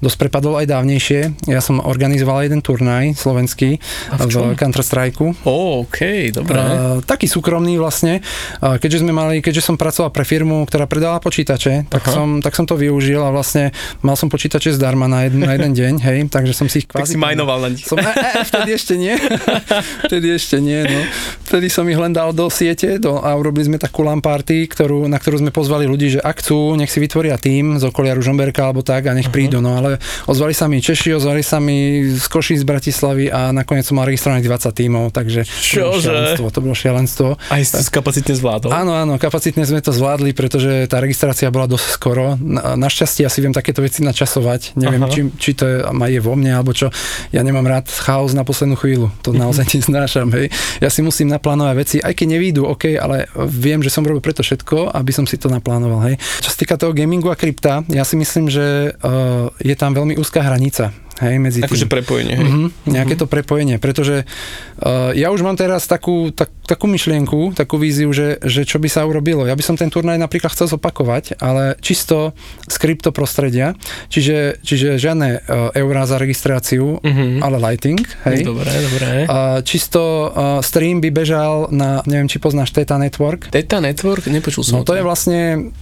[0.00, 1.50] dosť prepadol aj dávnejšie.
[1.50, 3.82] Ja som organizoval jeden turnaj slovenský
[4.16, 5.44] v, v Counter-Strike.
[5.44, 6.56] Oh, OK, dobré.
[6.56, 8.24] Uh, taký súkromný vlastne,
[8.60, 12.64] keďže sme mali, keďže som pracoval pre firmu, ktorá predala počítače, tak som, tak som
[12.64, 13.70] to využil a vlastne
[14.00, 17.14] mal som počítače zdarma na, jeden, na jeden deň, hej, takže som si ich kvázi...
[17.14, 17.84] Tak si majnoval na nich.
[17.84, 19.14] Som, e, e, vtedy ešte nie.
[20.08, 21.00] vtedy ešte nie, no.
[21.46, 25.06] Vtedy som ich len dal do siete do, a urobili sme takú LAN party, ktorú,
[25.06, 28.66] na ktorú sme pozvali ľudí, že ak chcú, nech si vytvoria tým z okolia Ružomberka
[28.66, 29.34] alebo tak a nech uh-huh.
[29.34, 33.54] prídu, no ale ozvali sa mi Češi, ozvali sa mi z Koší, z Bratislavy a
[33.54, 36.46] nakoniec som mal registrovaných 20 tímov, takže to bolo šialenstvo.
[36.50, 37.28] To bolo šialenstvo.
[37.38, 38.70] Aj to kapacitne zvládol?
[38.74, 42.34] Áno, áno, kapacitne sme to zvládli, pretože tá registrácia bola dosť skoro.
[42.42, 44.74] Na, našťastie asi viem takéto veci načasovať.
[44.74, 46.90] Neviem, či, či to je, je vo mne, alebo čo.
[47.30, 49.14] Ja nemám rád chaos na poslednú chvíľu.
[49.22, 50.34] To naozaj neznášam.
[50.34, 50.50] Hej.
[50.82, 54.42] Ja si musím naplánovať veci, aj keď nevídu, OK, ale viem, že som robil preto
[54.42, 56.02] všetko, aby som si to naplánoval.
[56.10, 56.18] Hej.
[56.42, 60.18] Čo sa týka toho gamingu a krypta, ja si myslím, že uh, je tam veľmi
[60.18, 61.05] úzká hranica.
[61.16, 62.44] Hej, medzi akože prepojenie, hej?
[62.44, 63.24] Uh-huh, nejaké uh-huh.
[63.24, 68.36] to prepojenie, pretože uh, ja už mám teraz takú, tak, takú myšlienku, takú víziu, že,
[68.44, 69.48] že čo by sa urobilo.
[69.48, 72.36] Ja by som ten turnaj napríklad chcel zopakovať, ale čisto
[72.68, 73.72] z krypto prostredia,
[74.12, 77.40] čiže, čiže žiadne uh, eurá za registráciu, uh-huh.
[77.40, 78.44] ale lighting, hej.
[78.44, 79.08] Dobre, dobre.
[79.24, 83.48] Uh, čisto uh, stream by bežal na, neviem, či poznáš Theta Network.
[83.48, 84.28] Theta Network?
[84.28, 84.80] Nepočul som.
[84.80, 85.72] No to je vlastne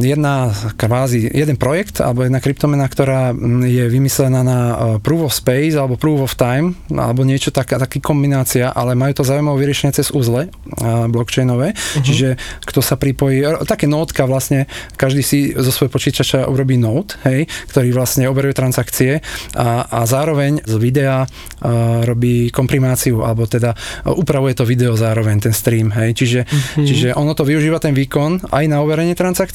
[0.00, 3.34] jedna kvázi, jeden projekt alebo jedna kryptomena, ktorá
[3.66, 7.98] je vymyslená na uh, Proof of Space alebo Proof of Time alebo niečo tak, taký
[8.00, 12.04] kombinácia, ale majú to zaujímavé vyriešenie cez uzle uh, blockchainové, uh-huh.
[12.04, 17.50] čiže kto sa pripojí, také nótka vlastne, každý si zo svojho počítača urobí nót, hej,
[17.74, 19.20] ktorý vlastne overuje transakcie
[19.58, 23.74] a, a zároveň z videa uh, robí komprimáciu alebo teda
[24.06, 26.86] upravuje to video zároveň, ten stream, hej, čiže, uh-huh.
[26.86, 29.47] čiže ono to využíva ten výkon aj na overenie transakcií,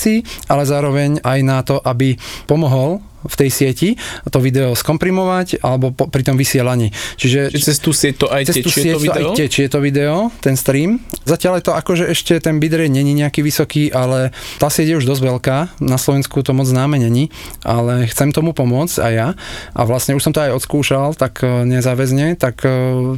[0.49, 2.17] ale zároveň aj na to, aby
[2.49, 3.89] pomohol v tej sieti
[4.29, 6.91] to video skomprimovať alebo po, pri tom vysielaní.
[7.15, 9.31] Čiže, Čiže cez tú sieť to aj tečie to video?
[9.31, 10.99] aj tečie to video, ten stream.
[11.23, 15.05] Zatiaľ je to akože ešte ten bitrate není nejaký vysoký, ale tá sieť je už
[15.07, 15.57] dosť veľká.
[15.83, 17.31] Na Slovensku to moc známe není,
[17.63, 19.29] ale chcem tomu pomôcť aj ja.
[19.73, 22.69] A vlastne už som to aj odskúšal, tak e, nezáväzne, tak e,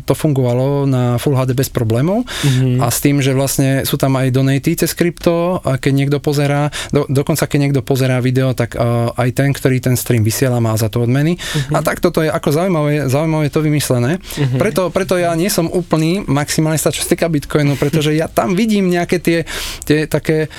[0.03, 2.23] to fungovalo na Full HD bez problémov.
[2.25, 2.79] Mm-hmm.
[2.83, 6.69] A s tým, že vlastne sú tam aj donaty cez krypto, a keď niekto pozerá,
[6.91, 10.59] do, dokonca keď niekto pozerá video, tak uh, aj ten, ktorý ten ten stream vysiela,
[10.59, 11.39] má za to odmeny.
[11.39, 11.79] Uh-huh.
[11.79, 14.19] A tak toto je ako zaujímavé, zaujímavé to vymyslené.
[14.19, 14.59] Uh-huh.
[14.59, 18.91] Preto, preto ja nie som úplný maximalista, čo sa týka Bitcoinu, pretože ja tam vidím
[18.91, 19.47] nejaké tie,
[19.87, 20.51] tie také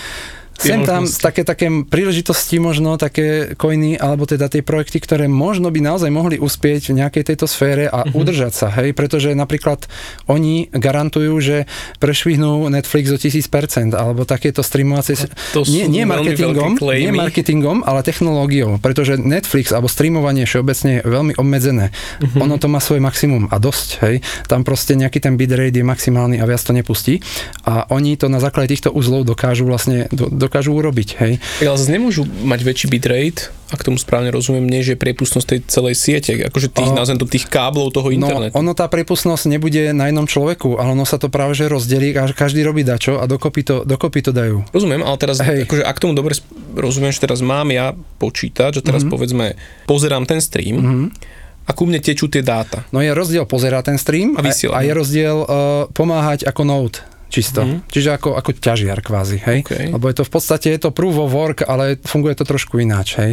[0.56, 5.80] sem tam také, také príležitosti možno, také coiny, alebo teda tie projekty, ktoré možno by
[5.84, 8.16] naozaj mohli uspieť v nejakej tejto sfére a uh-huh.
[8.16, 9.84] udržať sa, hej, pretože napríklad
[10.26, 11.56] oni garantujú, že
[12.00, 15.28] prešvihnú Netflix o 1000%, alebo takéto streamovacie...
[15.52, 21.32] To nie, nie marketingom, nie marketingom, ale technológiou, pretože Netflix alebo streamovanie všeobecne je veľmi
[21.36, 21.92] obmedzené.
[21.92, 22.44] Uh-huh.
[22.48, 24.16] Ono to má svoje maximum a dosť, hej.
[24.48, 27.20] Tam proste nejaký ten bitrate je maximálny a viac to nepustí.
[27.66, 31.08] A oni to na základe týchto uzlov dokážu vlastne do, do dokážu urobiť.
[31.18, 31.32] Hej.
[31.66, 35.94] Ale zase nemôžu mať väčší bitrate, ak tomu správne rozumiem, než je priepustnosť tej celej
[35.98, 38.54] siete, akože tých, o, nazvem to, tých káblov toho no, internetu.
[38.54, 42.30] ono tá priepustnosť nebude na jednom človeku, ale ono sa to práve že rozdelí a
[42.30, 44.62] každý robí dačo a dokopy to, dokopy to dajú.
[44.70, 45.66] Rozumiem, ale teraz, Hej.
[45.66, 46.38] akože ak tomu dobre
[46.78, 47.90] rozumiem, že teraz mám ja
[48.22, 49.14] počítať, že teraz mm-hmm.
[49.18, 49.46] povedzme,
[49.90, 52.86] pozerám ten stream, mm-hmm a ku mne tečú tie dáta.
[52.94, 55.46] No je rozdiel pozerať ten stream a, a, a je rozdiel uh,
[55.90, 57.62] pomáhať ako node čisto.
[57.62, 57.90] Mm-hmm.
[57.90, 59.58] Čiže ako, ako ťažiar kvázi, hej.
[59.66, 59.90] Okay.
[59.90, 63.18] Lebo je to v podstate, je to proof of work, ale funguje to trošku ináč,
[63.18, 63.32] hej.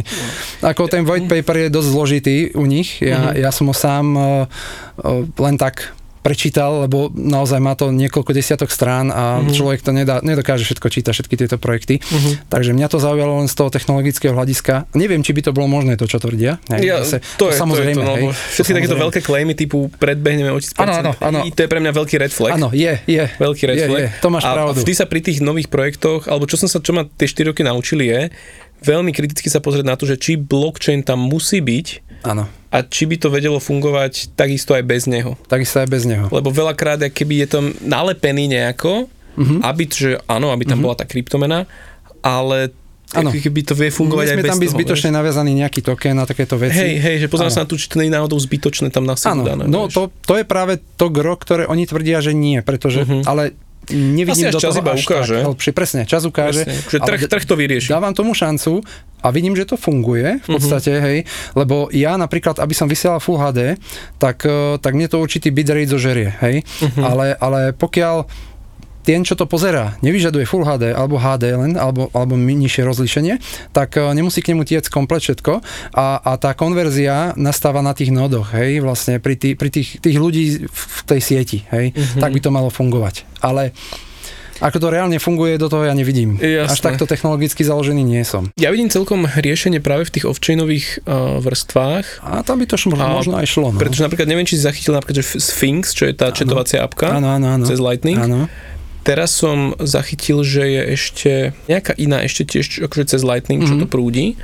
[0.60, 3.40] Ako ten white paper je dosť zložitý u nich, ja, mm-hmm.
[3.40, 4.24] ja som ho sám uh,
[5.02, 9.52] uh, len tak prečítal, lebo naozaj má to niekoľko desiatok strán a mm-hmm.
[9.52, 12.00] človek to nedá, nedokáže všetko čítať, všetky tieto projekty.
[12.00, 12.48] Mm-hmm.
[12.48, 14.88] Takže mňa to zaujalo len z toho technologického hľadiska.
[14.96, 16.56] Neviem, či by to bolo možné to, čo tvrdia.
[16.80, 18.24] Ja, to, to, je, samozrejme, to je to, no, hej,
[18.56, 20.80] všetky to takéto veľké klejmy typu predbehneme o 1000%.
[20.80, 21.38] Áno, áno, áno.
[21.44, 22.56] To je pre mňa veľký red flag.
[22.56, 23.24] Áno, je, je.
[23.36, 24.00] Veľký red je, flag.
[24.00, 24.80] Je, to máš a pravdu.
[24.80, 27.60] vždy sa pri tých nových projektoch, alebo čo som sa, čo ma tie 4 roky
[27.60, 28.32] naučili je,
[28.84, 32.48] veľmi kriticky sa pozrieť na to, že či blockchain tam musí byť, Áno.
[32.72, 35.36] A či by to vedelo fungovať takisto aj bez neho.
[35.46, 36.26] Takisto aj bez neho.
[36.32, 39.60] Lebo veľakrát, keby je to nalepený nejako, uh-huh.
[39.62, 40.90] aby, že áno, aby tam uh-huh.
[40.90, 41.68] bola tá kryptomena,
[42.24, 42.72] ale
[43.14, 43.30] Áno.
[43.30, 45.18] Keby to vie fungovať Nesmie aj bez tam byť zbytočne vieš?
[45.22, 46.74] naviazaný nejaký token a takéto veci.
[46.74, 49.14] Hej, hej, že pozerám sa na to, či to nie je náhodou zbytočné tam na
[49.14, 53.22] Áno, no to, to je práve to gro, ktoré oni tvrdia, že nie, pretože, uh-huh.
[53.22, 53.54] ale
[53.92, 55.36] nevidím Asi do čas toho iba až ukáže.
[55.42, 56.62] Tak, ale, presne, čas ukáže.
[56.64, 57.88] Presne, že trh, trh to vyrieši.
[57.92, 58.80] Dávam tomu šancu
[59.24, 60.54] a vidím, že to funguje v mhm.
[60.60, 61.06] podstate, uh-huh.
[61.08, 61.18] hej,
[61.56, 63.80] lebo ja napríklad, aby som vysielal Full HD,
[64.20, 67.02] tak, eh, tak mne to určitý bitrate zožerie, hej, uh-huh.
[67.02, 68.28] ale, ale pokiaľ
[69.04, 73.36] ten, čo to pozerá, nevyžaduje Full HD alebo HD len, alebo, alebo nižšie rozlíšenie,
[73.76, 75.60] tak e, nemusí k nemu tiec komplet všetko
[75.92, 80.16] a, a tá konverzia nastáva na tých nodoch, hej, vlastne pri, tý, pri tých, tých
[80.16, 82.20] ľudí v tej sieti, hej, mm-hmm.
[82.20, 83.28] tak by to malo fungovať.
[83.44, 83.76] Ale
[84.62, 86.38] ako to reálne funguje, do toho ja nevidím.
[86.38, 86.70] Jasné.
[86.70, 88.54] Až takto technologicky založený nie som.
[88.54, 92.22] Ja vidím celkom riešenie práve v tých ovčejnových uh, vrstvách.
[92.22, 93.74] A tam by to šlo, možno aj šlo.
[93.74, 93.78] No.
[93.82, 96.36] Pretože napríklad neviem, či si zachytil napríklad že Sphinx, čo je tá ano.
[96.38, 97.64] četovacia apka ano, ano, ano.
[97.66, 98.20] cez Lightning.
[98.20, 98.46] Ano
[99.04, 101.32] Teraz som zachytil, že je ešte
[101.68, 103.84] nejaká iná, ešte tiež akože cez Lightning, čo mm-hmm.
[103.84, 104.40] to prúdi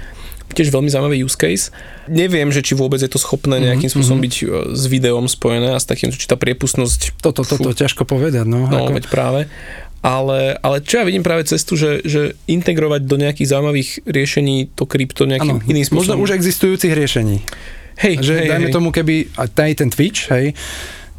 [0.52, 1.70] tiež veľmi zaujímavý use case.
[2.10, 3.94] Neviem, že či vôbec je to schopné mhm, nejakým mm-hmm.
[3.94, 7.22] spôsobom byť e, s videom spojené a s takým, či tá priepustnosť...
[7.22, 8.66] Toto, toto, to, ťažko povedať, no.
[8.66, 8.98] No, ako...
[8.98, 9.40] veď práve.
[10.00, 14.88] Ale, ale čo ja vidím práve cestu, že, že integrovať do nejakých zaujímavých riešení to
[14.88, 16.16] krypto nejakým ano, iným spôsobom.
[16.16, 17.44] Možno už existujúcich riešení.
[18.00, 18.74] Hej, že hej, dajme hej.
[18.74, 20.56] tomu, keby aj ten Twitch, hej,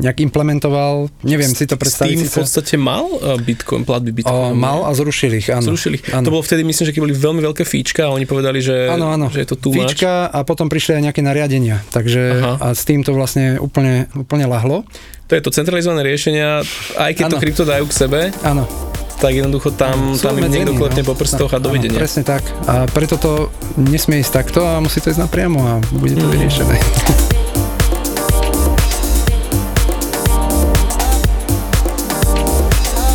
[0.02, 2.18] nejak implementoval, neviem si to predstaviť.
[2.18, 4.52] Steam v podstate mal eh, Bitcoin, platby Bitcoin.
[4.52, 5.72] O, mal a zrušili ich, áno.
[5.72, 6.06] Zrušili ich.
[6.10, 9.14] To bolo vtedy, myslím, že keď boli veľmi veľké fíčka a oni povedali, že, áno,
[9.14, 9.30] áno.
[9.30, 12.54] že je to tu Fíčka a potom prišli aj nejaké nariadenia, takže Aha.
[12.60, 14.84] a s tým to vlastne úplne, úplne lahlo.
[15.30, 16.60] To je to centralizované riešenia,
[17.00, 17.34] aj keď ano.
[17.38, 18.20] to krypto dajú k sebe.
[18.44, 18.68] Áno
[19.22, 21.08] tak jednoducho tam, tam im niekto klepne no.
[21.08, 22.02] po prstoch a dovidenia.
[22.02, 22.42] presne tak.
[22.66, 27.30] A preto to nesmie ísť takto a musí to ísť napriamo a bude to mm.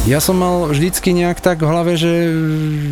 [0.06, 2.30] Ja som mal vždycky nejak tak v hlave, že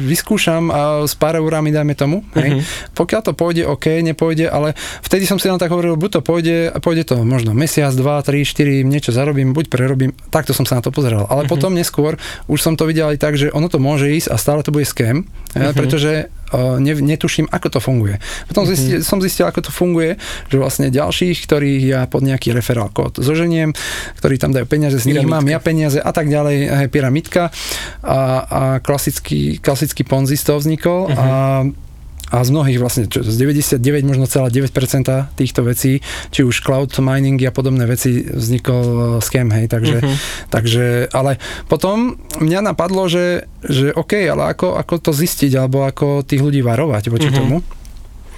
[0.02, 2.26] vyskúšam a s pár eurami dajme tomu.
[2.34, 2.58] Hej.
[2.58, 2.62] Uh-huh.
[2.98, 6.74] Pokiaľ to pôjde, OK, nepôjde, ale vtedy som si len tak hovoril, buď to pôjde,
[6.82, 10.82] pôjde to možno mesiac, dva, tri, štyri, niečo zarobím, buď prerobím, takto som sa na
[10.82, 11.30] to pozeral.
[11.30, 11.54] Ale uh-huh.
[11.54, 12.18] potom neskôr
[12.50, 14.82] už som to videl aj tak, že ono to môže ísť a stále to bude
[14.82, 15.22] scam,
[15.54, 15.70] uh-huh.
[15.70, 18.20] pretože ne, netuším, ako to funguje.
[18.50, 19.00] Potom mm-hmm.
[19.00, 23.72] som zistil, ako to funguje, že vlastne ďalších, ktorých ja pod nejaký referál kód zoženiem,
[24.20, 27.48] ktorí tam dajú peniaze, z nich mám ja peniaze a tak ďalej, hej, pyramidka
[28.04, 31.18] a, a klasický, klasický ponzi z toho vznikol mm-hmm.
[31.18, 31.28] a
[32.34, 34.74] a z mnohých vlastne, čo, z 99 možno celá 9%
[35.38, 36.02] týchto vecí,
[36.34, 40.16] či už cloud mining a podobné veci vznikol scam, hej, takže, uh-huh.
[40.50, 41.38] takže ale
[41.70, 46.58] potom mňa napadlo, že, že OK, ale ako, ako to zistiť, alebo ako tých ľudí
[46.66, 47.38] varovať voči uh-huh.
[47.38, 47.56] tomu.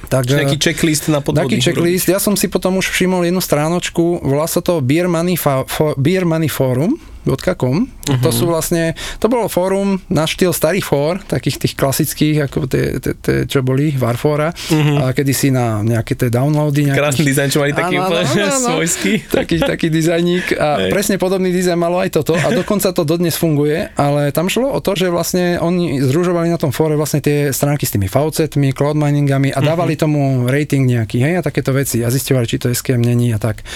[0.07, 1.59] Tak, nejaký checklist na podvody.
[1.59, 2.07] Taký checklist.
[2.07, 5.67] Ja som si potom už všimol jednu stránočku, volá sa to Beer Money, Fa-
[5.99, 6.95] Beer Money Forum
[7.27, 7.77] .com.
[7.91, 8.23] Uh-huh.
[8.23, 13.03] To sú vlastne, to bolo fórum na štýl starých fór, takých tých klasických, ako tie,
[13.03, 15.11] tie, tie čo boli, Warfora, uh-huh.
[15.11, 16.87] a kedysi na nejaké tie downloady.
[16.87, 16.99] Nejaký...
[17.03, 19.12] Krásny dizajn, čo mali taký áno, úplne áno, áno, svojský.
[19.27, 20.91] Taký, taký dizajník a Hej.
[20.95, 24.81] presne podobný dizajn malo aj toto a dokonca to dodnes funguje, ale tam šlo o
[24.81, 28.95] to, že vlastne oni združovali na tom fóre vlastne tie stránky s tými faucetmi, cloud
[28.95, 30.07] miningami a dávali uh-huh.
[30.07, 33.39] tomu rating nejaký, hej, a takéto veci a zistovali, či to je scam, není a
[33.43, 33.67] tak.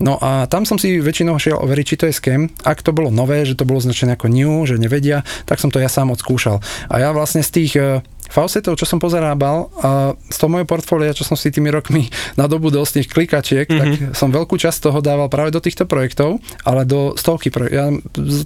[0.00, 2.48] No a tam som si väčšinou šiel overiť, či to je scam.
[2.64, 5.82] Ak to bolo nové, že to bolo značené ako new, že nevedia, tak som to
[5.82, 6.62] ja sám odskúšal.
[6.88, 7.72] A ja vlastne z tých
[8.34, 12.50] Faucetov, čo som pozerábal, a z toho mojho portfólia, čo som si tými rokmi na
[12.50, 13.78] dobu dosť tých klikačiek, mm-hmm.
[13.78, 14.06] tak mhm.
[14.18, 17.78] som veľkú časť toho dával práve do týchto projektov, ale do stovky projektov.
[17.78, 17.86] Ja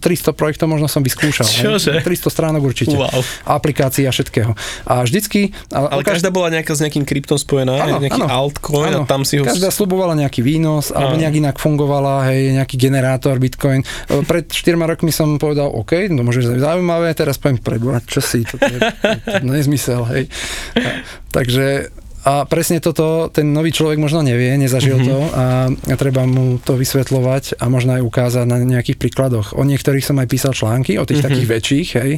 [0.04, 1.48] 300 projektov možno som vyskúšal.
[1.48, 2.04] Čože?
[2.04, 2.92] 300 stránok určite.
[2.92, 3.24] Wow.
[3.48, 4.52] Aplikácií a všetkého.
[4.84, 5.56] A vždycky...
[5.72, 9.08] Ale, ale každá bola nejaká s nejakým kryptom spojená, ano, nejaký ano, altcoin ano, a
[9.08, 9.44] tam si ho...
[9.48, 13.80] Každá slubovala nejaký výnos, alebo nejak inak fungovala, hej, nejaký generátor Bitcoin.
[14.08, 18.58] Pred 4 rokmi som povedal, OK, no môže zaujímavé, teraz poviem preboha, čo si, to,
[18.58, 20.28] to, to, to, nezmysel, hej.
[20.76, 20.90] A,
[21.30, 21.88] takže
[22.28, 25.08] a presne toto ten nový človek možno nevie, nezažil mm-hmm.
[25.08, 29.56] to a, a treba mu to vysvetľovať a možno aj ukázať na nejakých príkladoch.
[29.56, 31.32] O niektorých som aj písal články, o tých mm-hmm.
[31.32, 32.12] takých väčších hej,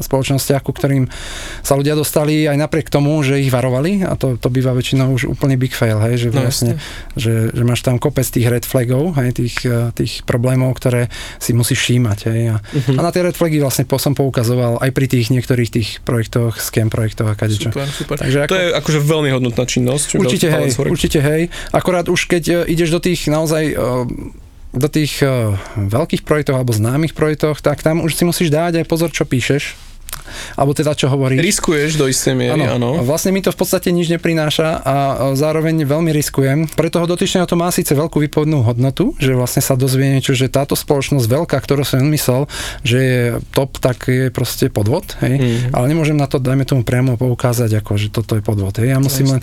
[0.00, 1.12] spoločnostiach, ku ktorým
[1.60, 5.28] sa ľudia dostali aj napriek tomu, že ich varovali a to, to býva väčšinou už
[5.28, 6.80] úplne big fail, hej, že no, vlastne,
[7.12, 9.60] že, že máš tam kopec tých red flagov, hej, tých,
[9.92, 12.18] tých problémov, ktoré si musíš všímať.
[12.32, 12.96] Hej, a, mm-hmm.
[12.96, 16.88] a na tie red flagy vlastne som poukazoval aj pri tých niektorých tých projektoch, scam
[16.88, 17.68] projektoch a kadečo.
[17.68, 18.16] Super, super.
[18.24, 20.16] Takže to ako, je akože veľmi hodnotná činnosť.
[20.16, 21.52] Určite hej, určite hej.
[21.74, 23.74] Akorát už keď e, ideš do tých naozaj e,
[24.74, 28.86] do tých uh, veľkých projektov alebo známych projektoch, tak tam už si musíš dať aj
[28.90, 29.78] pozor, čo píšeš,
[30.54, 31.38] alebo teda čo hovorí.
[31.38, 33.02] Riskuješ do istej miery, áno.
[33.04, 34.94] Vlastne mi to v podstate nič neprináša a
[35.36, 36.70] zároveň veľmi riskujem.
[36.72, 40.50] Pre toho dotyčného to má síce veľkú výpovednú hodnotu, že vlastne sa dozvie niečo, že
[40.50, 42.46] táto spoločnosť veľká, ktorú som myslel,
[42.86, 43.20] že je
[43.52, 45.38] top, tak je proste podvod, hej.
[45.38, 45.72] Mm-hmm.
[45.76, 48.94] Ale nemôžem na to, dajme tomu priamo poukázať, ako že toto je podvod, hej.
[48.94, 49.40] Ja musím len,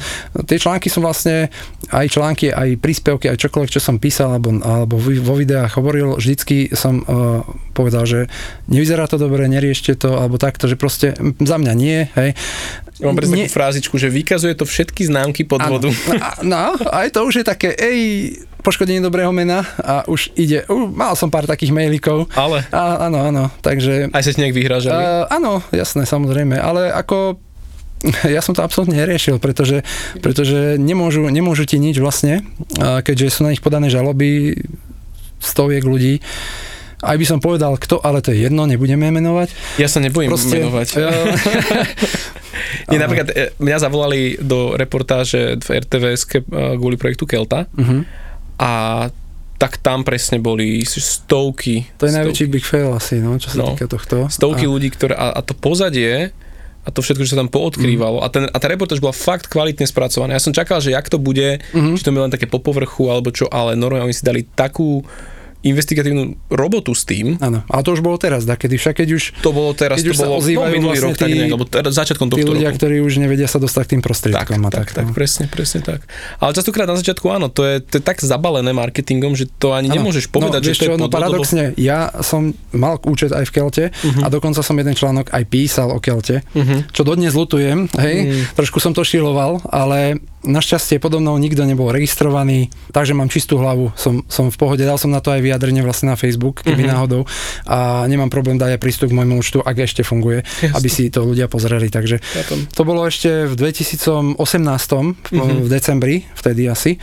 [0.48, 1.54] tie články sú vlastne,
[1.92, 6.72] aj články, aj príspevky, aj čokoľvek, čo som písal, alebo, alebo vo videách hovoril, vždycky
[6.74, 8.28] som uh, povedal, že
[8.68, 12.38] nevyzerá to dobre, neriešte to, alebo takto, že proste za mňa nie, hej.
[13.02, 15.90] Ja mám presne takú frázičku, že vykazuje to všetky známky podvodu.
[16.46, 18.00] No, aj to už je také, ej,
[18.62, 22.30] poškodenie dobrého mena a už ide, uh, mal som pár takých mailikov.
[22.38, 22.62] Ale?
[22.70, 24.14] A, áno, áno, takže...
[24.14, 25.02] Aj sa ti nejak vyhrážali?
[25.02, 27.42] Uh, áno, jasné, samozrejme, ale ako
[28.36, 29.86] ja som to absolútne neriešil, pretože,
[30.22, 32.46] pretože nemôžu, nemôžu ti nič vlastne,
[32.78, 34.58] keďže sú na nich podané žaloby
[35.42, 36.22] stoviek ľudí,
[37.02, 39.78] aj by som povedal kto, ale to je jedno, nebudeme menovať.
[39.82, 40.88] Ja sa nebojím Proste, menovať.
[42.94, 46.44] Nie, napríklad e, mňa zavolali do reportáže v RTVS e,
[46.78, 48.02] kvôli projektu Kelta uh-huh.
[48.62, 48.72] a
[49.58, 51.86] tak tam presne boli stovky.
[52.02, 52.18] To je stovky.
[52.18, 54.26] najväčší big fail asi, no, čo sa no, týka tohto.
[54.30, 54.72] Stovky a...
[54.74, 56.34] ľudí, ktoré, a, a to pozadie,
[56.82, 58.18] a to všetko, čo sa tam poodkrývalo.
[58.22, 58.26] Mm.
[58.26, 60.34] A, ten, a tá reportáž bola fakt kvalitne spracovaná.
[60.34, 61.94] Ja som čakal, že jak to bude, mm-hmm.
[61.94, 65.06] či to bude len také po povrchu, alebo čo, ale normálne oni si dali takú
[65.62, 67.38] investigatívnu robotu s tým.
[67.38, 69.24] Áno, ale to už bolo teraz, da, kedy však keď už...
[69.46, 72.28] To bolo teraz, to bolo no, minulý vlastne rok, tí, tak nejak, alebo teraz, začiatkom
[72.34, 72.78] tohto tí ľudia, roku.
[72.82, 74.58] ktorí už nevedia sa dostať k tým prostriedkom.
[74.58, 76.10] Tak, tak, tak, tak, presne, presne tak.
[76.42, 79.94] Ale častokrát na začiatku áno, to je, to je tak zabalené marketingom, že to ani
[79.94, 80.02] ano.
[80.02, 81.82] nemôžeš no, povedať, no, že to je no, paradoxne, lebo...
[81.82, 84.26] ja som mal účet aj v Kelte uh-huh.
[84.26, 86.90] a dokonca som jeden článok aj písal o Kelte, uh-huh.
[86.90, 88.58] čo dodnes lutujem, hej, uh-huh.
[88.58, 94.26] trošku som to šiloval, ale Našťastie podobnou nikto nebol registrovaný, takže mám čistú hlavu, som,
[94.26, 96.90] som v pohode, dal som na to aj vyjadrenie vlastne na Facebook, keby Mhm.
[96.90, 97.22] náhodou.
[97.66, 100.72] A nemám problém dať aj prístup k môjmu účtu, ak ešte funguje, Jasné.
[100.72, 101.92] aby si to ľudia pozreli.
[101.92, 102.24] Takže
[102.72, 104.40] to bolo ešte v 2018,
[105.28, 105.56] v, Mhm.
[105.60, 106.96] v decembri, vtedy asi,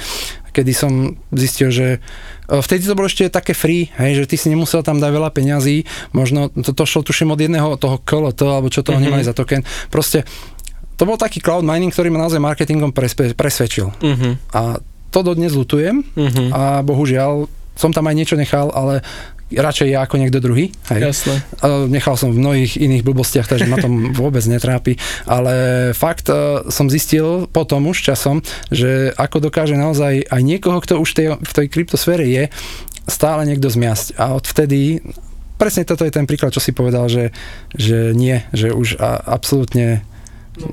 [0.50, 0.92] kedy som
[1.30, 2.00] zistil, že
[2.48, 5.30] e, vtedy to bolo ešte také free, hej, že ty si nemusel tam dať veľa
[5.30, 8.96] peňazí, možno to, to šlo tuším od jedného toho KLT, alebo čo to Mhm.
[8.96, 9.60] oni mali za token.
[9.88, 10.24] Proste
[10.96, 12.90] to bol taký cloud mining, ktorý ma naozaj marketingom
[13.36, 13.92] presvedčil.
[13.94, 14.28] Mhm.
[14.50, 16.50] A to dodnes lutujem Mhm.
[16.50, 17.46] a bohužiaľ
[17.78, 19.06] som tam aj niečo nechal, ale
[19.48, 20.76] radšej ja ako niekto druhý.
[20.92, 21.00] Hej.
[21.00, 21.34] Jasné.
[21.64, 25.00] A Nechal som v mnohých iných blbostiach, takže ma tom vôbec netrápi.
[25.24, 25.54] Ale
[25.96, 31.10] fakt e, som zistil potom už časom, že ako dokáže naozaj aj niekoho, kto už
[31.16, 32.52] tej, v tej kryptosfére je,
[33.08, 34.20] stále niekto zmiasť.
[34.20, 35.00] A odvtedy,
[35.56, 37.32] presne toto je ten príklad, čo si povedal, že,
[37.72, 40.04] že nie, že už a, absolútne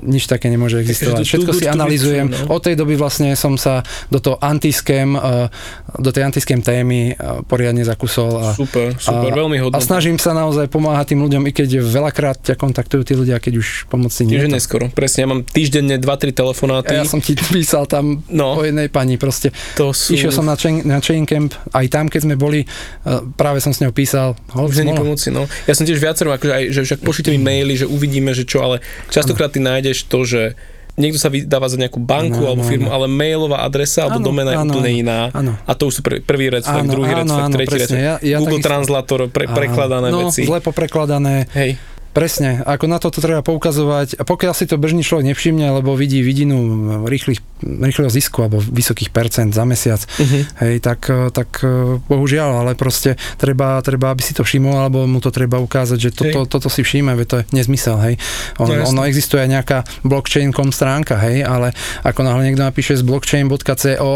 [0.02, 1.22] nič také nemôže existovať.
[1.22, 2.36] Všetko si true, no.
[2.50, 5.48] Od tej doby vlastne som sa do toho antiskem, eh,
[5.96, 9.84] do tej antiskem témy eh, poriadne zakusol a Super, super, a, veľmi a hodnotné.
[9.84, 13.68] snažím sa naozaj pomáhať tým ľuďom, i keď veľakrát ťa kontaktujú tí ľudia, keď už
[13.86, 14.38] pomoci nie.
[14.38, 14.86] To- neskoro.
[14.90, 16.94] Presne, ja mám týždenne 2-3 telefonáty.
[16.94, 18.58] Ja som ti písal tam No.
[18.58, 20.14] o jednej pani, proste to sú...
[20.14, 22.68] išiel som na, chain, na chain camp, aj tam, keď sme boli, eh,
[23.34, 25.44] práve som s ňou písal, Už pomoci, no.
[25.66, 28.60] Ja som tiež viacero, akože aj, že však pošlite mi maily, že uvidíme, že čo,
[28.60, 28.80] ale
[29.10, 30.42] častokrát ty nájdeš to, že
[30.96, 34.26] niekto sa vydáva za nejakú banku Áno, alebo áno, firmu, ale mailová adresa alebo Áno,
[34.26, 35.28] domena je úplne iná.
[35.30, 35.52] Áno.
[35.62, 37.92] A to už sú pr- prvý red flag, druhý red áno, flag, tretí red presne.
[37.92, 38.00] flag.
[38.02, 40.42] Ja- ja Google takisto- Translator, pre, prekladané no, veci.
[40.42, 41.76] zle poprekladané, Hej,
[42.16, 44.16] Presne, ako na toto treba poukazovať.
[44.16, 46.56] A pokiaľ si to bežný človek nevšimne, lebo vidí vidinu
[47.04, 50.38] rýchlych, rýchleho zisku alebo vysokých percent za mesiac, Mhm.
[50.58, 51.68] hej, tak, tak eh,
[52.00, 56.10] bohužiaľ, ale proste treba, treba, aby si to všimol, alebo mu to treba ukázať, že
[56.10, 58.14] toto, toto si všíme, veď to je nezmysel, hej.
[58.56, 58.88] On, jasné.
[58.88, 63.68] ono existuje aj nejaká blockchain.com stránka, hej, ale ako náhle niekto napíše z blockchain.co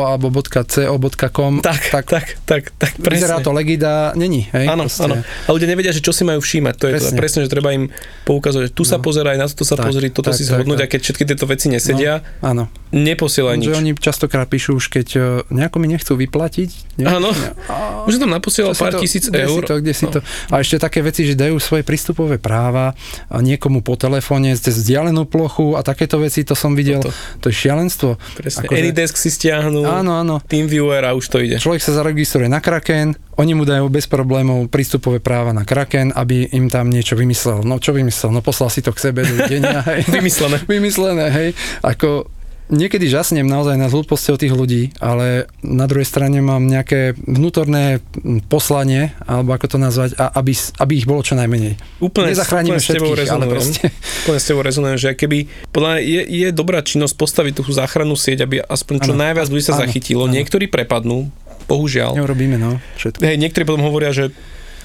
[0.07, 3.45] alebo .co.com, tak, tak, tak, tak, tak vyzerá presne.
[3.45, 4.65] to legida, není, hej.
[4.65, 5.21] Áno, áno.
[5.21, 6.75] A ľudia nevedia, že čo si majú všímať.
[6.77, 7.11] To je presne.
[7.11, 7.21] to.
[7.21, 7.90] Presne, že treba im
[8.23, 9.03] poukazovať, že tu sa No.
[9.03, 10.87] pozeraj, na toto sa Tak, pozri, toto tak, si zhodnúť tak.
[10.87, 12.71] a keď všetky tieto veci nesedia, Áno.
[12.91, 13.67] neposielaj nič.
[13.67, 16.71] Že oni častokrát píšu už, keď eh, nejako mi nechcú vyplatiť.
[16.97, 17.07] Ne?
[17.09, 17.31] Áno.
[17.67, 19.61] A- Už som tam naposielal pár to- tisíc kde eur.
[19.61, 20.13] Si to, kde si No.
[20.13, 20.19] to.
[20.49, 22.93] A ešte také veci, že dajú svoje prístupové práva
[23.31, 27.01] niekomu po telefóne cez vzdialenú plochu a takéto veci, to som videl.
[27.01, 27.15] Toto.
[27.41, 28.09] To je šialenstvo.
[28.37, 28.65] Presne.
[28.65, 30.41] Akože- Anydesk si stiahnu, Áno, áno.
[30.43, 31.57] TeamViewer a už to ide.
[31.57, 36.51] Človek sa zaregistruje na Kraken, oni mu dajú bez problémov prístupové práva na Kraken, aby
[36.51, 37.63] im tam niečo vymyslel.
[37.63, 38.31] No čo vymyslel?
[38.31, 39.81] No poslal si to k sebe do denia.
[39.89, 40.11] Hej.
[40.11, 40.57] Vymyslené.
[40.65, 41.49] Vymyslené, hej.
[41.81, 42.29] Ako
[42.71, 47.99] niekedy žasnem naozaj nad hlúposťou tých ľudí, ale na druhej strane mám nejaké vnútorné
[48.47, 51.75] poslanie, alebo ako to nazvať, a aby, aby ich bolo čo najmenej.
[51.99, 53.51] Úplne, Nezachránime úplne všetkých, ale rezonujem.
[53.51, 53.85] proste.
[54.23, 55.39] Úplne s tebou rezonujem, že keby,
[55.75, 59.23] podľa je, je dobrá činnosť postaviť tú záchrannú sieť, aby aspoň čo Áno.
[59.27, 59.83] najviac ľudí sa Áno.
[59.83, 60.31] zachytilo.
[60.31, 60.35] Áno.
[60.39, 61.27] Niektorí prepadnú,
[61.71, 62.19] bohužiaľ.
[62.19, 63.23] Neurobíme, no, všetko.
[63.23, 64.35] Hej, niektorí potom hovoria, že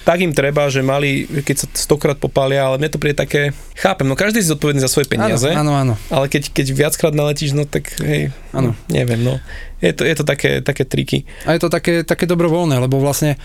[0.05, 4.05] tak im treba, že mali, keď sa stokrát popália, ale mne to príde také, chápem,
[4.05, 6.13] no každý si zodpovedný za svoje peniaze, Áno, áno, áno.
[6.13, 8.77] ale keď, keď viackrát naletíš, no tak hej, Áno.
[8.85, 9.41] neviem, no.
[9.81, 11.25] Je to, je to také, také triky.
[11.49, 13.41] A je to také, také dobrovoľné, lebo vlastne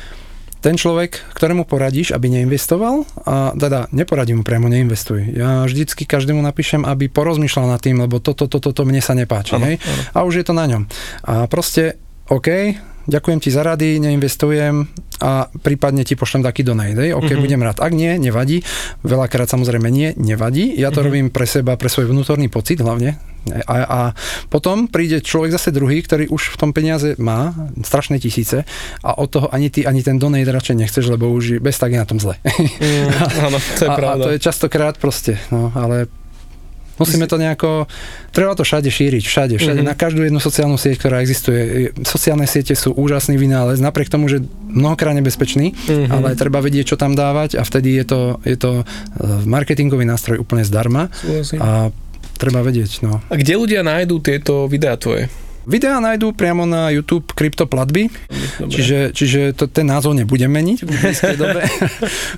[0.60, 5.32] ten človek, ktorému poradíš, aby neinvestoval, a teda neporadím mu priamo, neinvestuj.
[5.32, 9.56] Ja vždycky každému napíšem, aby porozmýšľal nad tým, lebo toto, toto, toto mne sa nepáči.
[9.56, 9.80] Áno, hej?
[9.80, 10.02] áno.
[10.12, 10.84] A už je to na ňom.
[11.24, 11.96] A proste,
[12.28, 12.76] OK,
[13.10, 14.86] ďakujem ti za rady, neinvestujem
[15.20, 17.10] a prípadne ti pošlem taký donate.
[17.10, 17.40] OK, Mhm.
[17.40, 17.78] budem rád.
[17.78, 18.62] Ak nie, nevadí.
[19.02, 20.72] Veľakrát samozrejme nie, nevadí.
[20.72, 21.06] Ja to Mhm.
[21.06, 23.18] robím pre seba, pre svoj vnútorný pocit hlavne.
[23.64, 24.00] A, a
[24.46, 28.68] potom príde človek zase druhý, ktorý už v tom peniaze má strašné tisíce
[29.00, 31.98] a od toho ani ty, ani ten donate radšej nechceš, lebo už bez tak je
[31.98, 32.36] na tom zle.
[32.76, 33.08] Mm,
[33.42, 34.22] áno, to je a, a pravda.
[34.22, 36.04] to je častokrát proste, no ale
[37.00, 37.88] musíme to nejako,
[38.30, 39.88] treba to všade šíriť, všade, všade, Mhm.
[39.88, 41.60] na každú jednu sociálnu sieť, ktorá existuje.
[42.00, 46.06] Sociálne siete sú úžasný vynález, napriek tomu, že mnohokrát nebezpečný, Mhm.
[46.10, 48.84] ale treba vedieť, čo tam dávať a vtedy je to, je to eh,
[49.42, 51.58] marketingový nástroj úplne zdarma Súhlasím.
[51.58, 51.88] a
[52.36, 53.24] treba vedieť, no.
[53.26, 55.32] A kde ľudia nájdú tieto videá tvoje?
[55.70, 58.10] Videá nájdú priamo na YouTube kryptoplatby,
[58.58, 58.72] Dobre.
[58.74, 61.62] čiže, čiže to, ten názov nebudem meniť v blízkej dobe.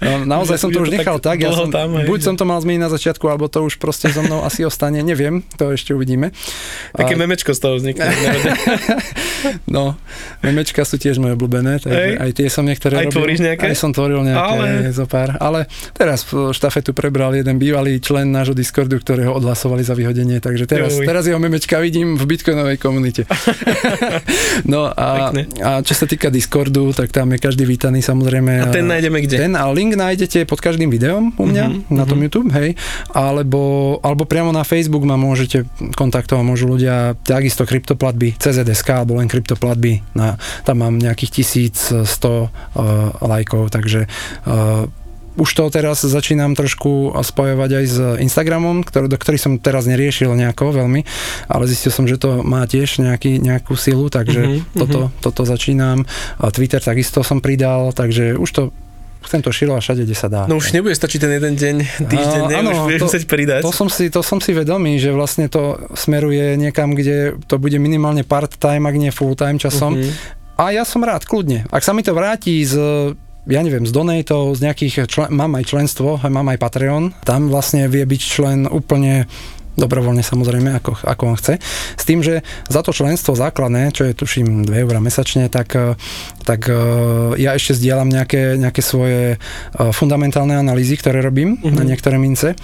[0.02, 2.60] No, Naozaj som to už nechal tak tak, ja som, tam, buď som to mal
[2.60, 6.28] zmeniť na začiatku, alebo to už proste so mnou asi ostane, neviem, to ešte uvidíme.
[6.92, 8.04] Také A- memečko z toho vznikne.
[9.66, 9.98] No,
[10.38, 11.82] memečka sú tiež moje obľúbené,
[12.14, 13.34] aj tie som niektoré Aj robil.
[13.42, 15.34] Aj som tvoril nejaké Ale- zo pár.
[15.42, 15.66] Ale
[15.98, 21.10] teraz štafetu prebral jeden bývalý člen nášho Discordu, ktorého odhlasovali za vyhodenie, takže teraz, Juj.
[21.10, 23.21] teraz jeho memečka vidím v bitcoinovej komunite.
[23.24, 23.54] Ešte.
[24.72, 25.42] no a, Pekne.
[25.62, 28.62] a čo sa týka Discordu, tak tam je každý vítaný samozrejme.
[28.62, 29.36] A ten nájdeme kde?
[29.48, 32.74] Ten a link nájdete pod každým videom u mňa Mhm, na tom YouTube, hej.
[33.14, 35.64] Alebo, alebo priamo na Facebook ma môžete
[35.94, 40.02] kontaktovať, môžu ľudia takisto kryptoplatby, CZSK alebo len kryptoplatby.
[40.18, 41.44] Na, tam mám nejakých
[42.02, 42.48] 1100 uh,
[43.22, 44.10] lajkov, takže
[44.46, 44.90] uh,
[45.34, 50.28] už to teraz začínam trošku spojovať aj s Instagramom, ktorý, do ktorý som teraz neriešil
[50.28, 51.00] nejako veľmi,
[51.46, 54.76] ale zistil som, že to má tiež nejaký, nejakú silu, takže Mhm, mm-hmm.
[54.76, 56.04] toto, toto začínam.
[56.36, 58.62] A Twitter takisto som pridal, takže už to
[59.22, 60.44] chcem to šilo a všade, kde sa dá.
[60.44, 62.54] No už nebude stačiť ten jeden deň, týždeň, ne?
[62.58, 63.62] áno, už budeš to- musieť pridať.
[63.62, 67.78] To som, si, to som si vedomý, že vlastne to smeruje niekam, kde to bude
[67.78, 69.94] minimálne part-time, ak nie full-time časom.
[69.96, 70.10] Mhm.
[70.54, 71.64] A ja som rád, kľudne.
[71.68, 72.76] Ak sa mi to vráti z
[73.46, 77.90] ja neviem, z donatov, z nejakých, člen, mám aj členstvo, mám aj Patreon, tam vlastne
[77.90, 79.26] vie byť člen úplne
[79.72, 81.56] dobrovoľne samozrejme, ako, ako on chce.
[81.96, 85.96] S tým, že za to členstvo základné, čo je tuším 2 eurá mesačne, tak, eh,
[86.44, 86.76] tak eh,
[87.40, 91.58] ja ešte zdieľam nejaké, nejaké svoje eh, fundamentálne analýzy, ktoré robím Mhm.
[91.64, 91.76] mm-hmm.
[91.76, 92.54] na niektoré mince.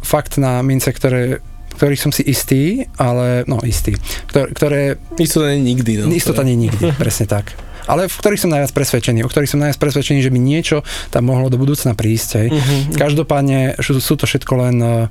[0.00, 3.96] Fakt na mince, ktoré ktorých som si istý, ale, no istý,
[4.28, 4.80] ktoré, ktoré
[5.16, 6.04] Istota nie nikdy.
[6.04, 7.56] No, Istota nie nikdy, presne tak.
[7.86, 10.76] Ale v ktorých som najviac presvedčený, o ktorých som najviac presvedčený, že by niečo
[11.08, 12.28] tam mohlo do budúcna prísť.
[12.36, 12.48] Hej.
[12.50, 12.74] Mhm.
[12.94, 15.06] Každopádne sú, sú to všetko len uh,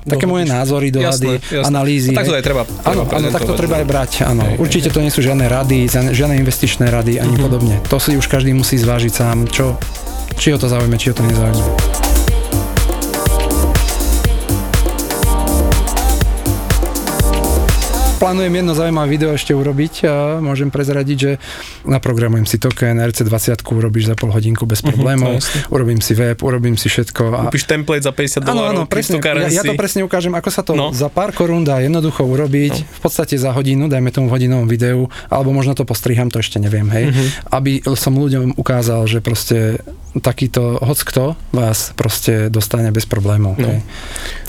[0.00, 0.32] také Dohody.
[0.32, 1.68] moje názory, dohady, Jasné, jasné.
[1.68, 2.10] analýzy.
[2.10, 2.40] A tak to hej.
[2.40, 2.62] aj treba.
[2.82, 3.80] Áno, treba áno, tak to treba no.
[3.80, 4.42] aj brať, áno.
[4.42, 7.42] Hej, hej, Určite to nie sú žiadne rady, žiadne- investičné rady ani Mhm.
[7.42, 7.74] podobne.
[7.86, 9.76] To si už každý musí zvážiť sám, čo,
[10.34, 12.07] či ho to zaujme, či ho to nezaujme.
[18.18, 21.30] Plánujem jedno zaujímavé video ešte urobiť a môžem prezradiť, že
[21.86, 25.70] naprogramujem si token, RC20 urobíš za pol hodinku bez problémov, to jasné.
[25.70, 27.22] urobím si web, urobím si všetko.
[27.30, 29.22] A Kúpiš template za 50 Áno, dolárov, áno, presne.
[29.22, 30.90] Ja, ja to presne ukážem, ako sa to No.
[30.90, 32.90] za pár korún dá jednoducho urobiť, no.
[32.90, 36.58] v podstate za hodinu, dajme tomu v hodinovom videu, alebo možno to postriham, to ešte
[36.58, 37.24] neviem, hej, Mhm.
[37.54, 39.78] aby som ľuďom ukázal, že proste
[40.16, 43.60] takýto hoc kto vás proste dostane bez problémov.
[43.60, 43.68] No.
[43.68, 43.80] Hej.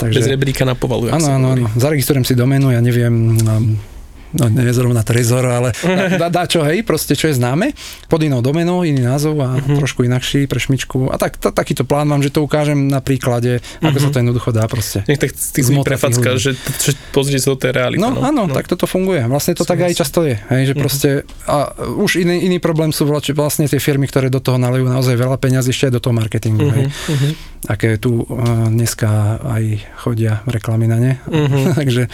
[0.00, 1.12] Takže, rebríka na povalu.
[1.12, 3.36] áno, áno, áno, zaregistrujem si doménu, ja neviem,
[4.32, 5.70] no nie zrovna Trezor, ale
[6.14, 7.72] dá, dá čo, hej, proste čo je známe,
[8.06, 9.76] pod inou domenou, iný názov a Mhm.
[9.76, 11.08] trošku inakší pre šmičku.
[11.08, 14.02] A tak, ta, takýto plán mám, že to ukážem na príklade, ako Mhm.
[14.02, 15.02] sa to jednoducho dá proste.
[15.04, 18.00] Nech tak ty si prefacka, že, že pozrite sa, to je realita.
[18.00, 19.22] No, áno, tak toto funguje.
[19.22, 20.38] Vlastne to tak aj často je.
[20.48, 20.80] Hej, že Mhm.
[20.80, 21.08] proste,
[21.44, 25.36] a už iný, iný problém sú vlastne tie firmy, ktoré do toho nalejú naozaj veľa
[25.36, 26.64] peňazí ešte aj do toho marketingu.
[26.64, 26.86] Mhm, Hej.
[27.08, 27.30] mhm.
[27.62, 28.26] Aké tu uh,
[28.66, 29.08] dneska
[29.38, 29.64] aj
[29.98, 31.12] chodia reklamy na ne.
[31.28, 31.72] Mhm.
[31.80, 32.08] Takže,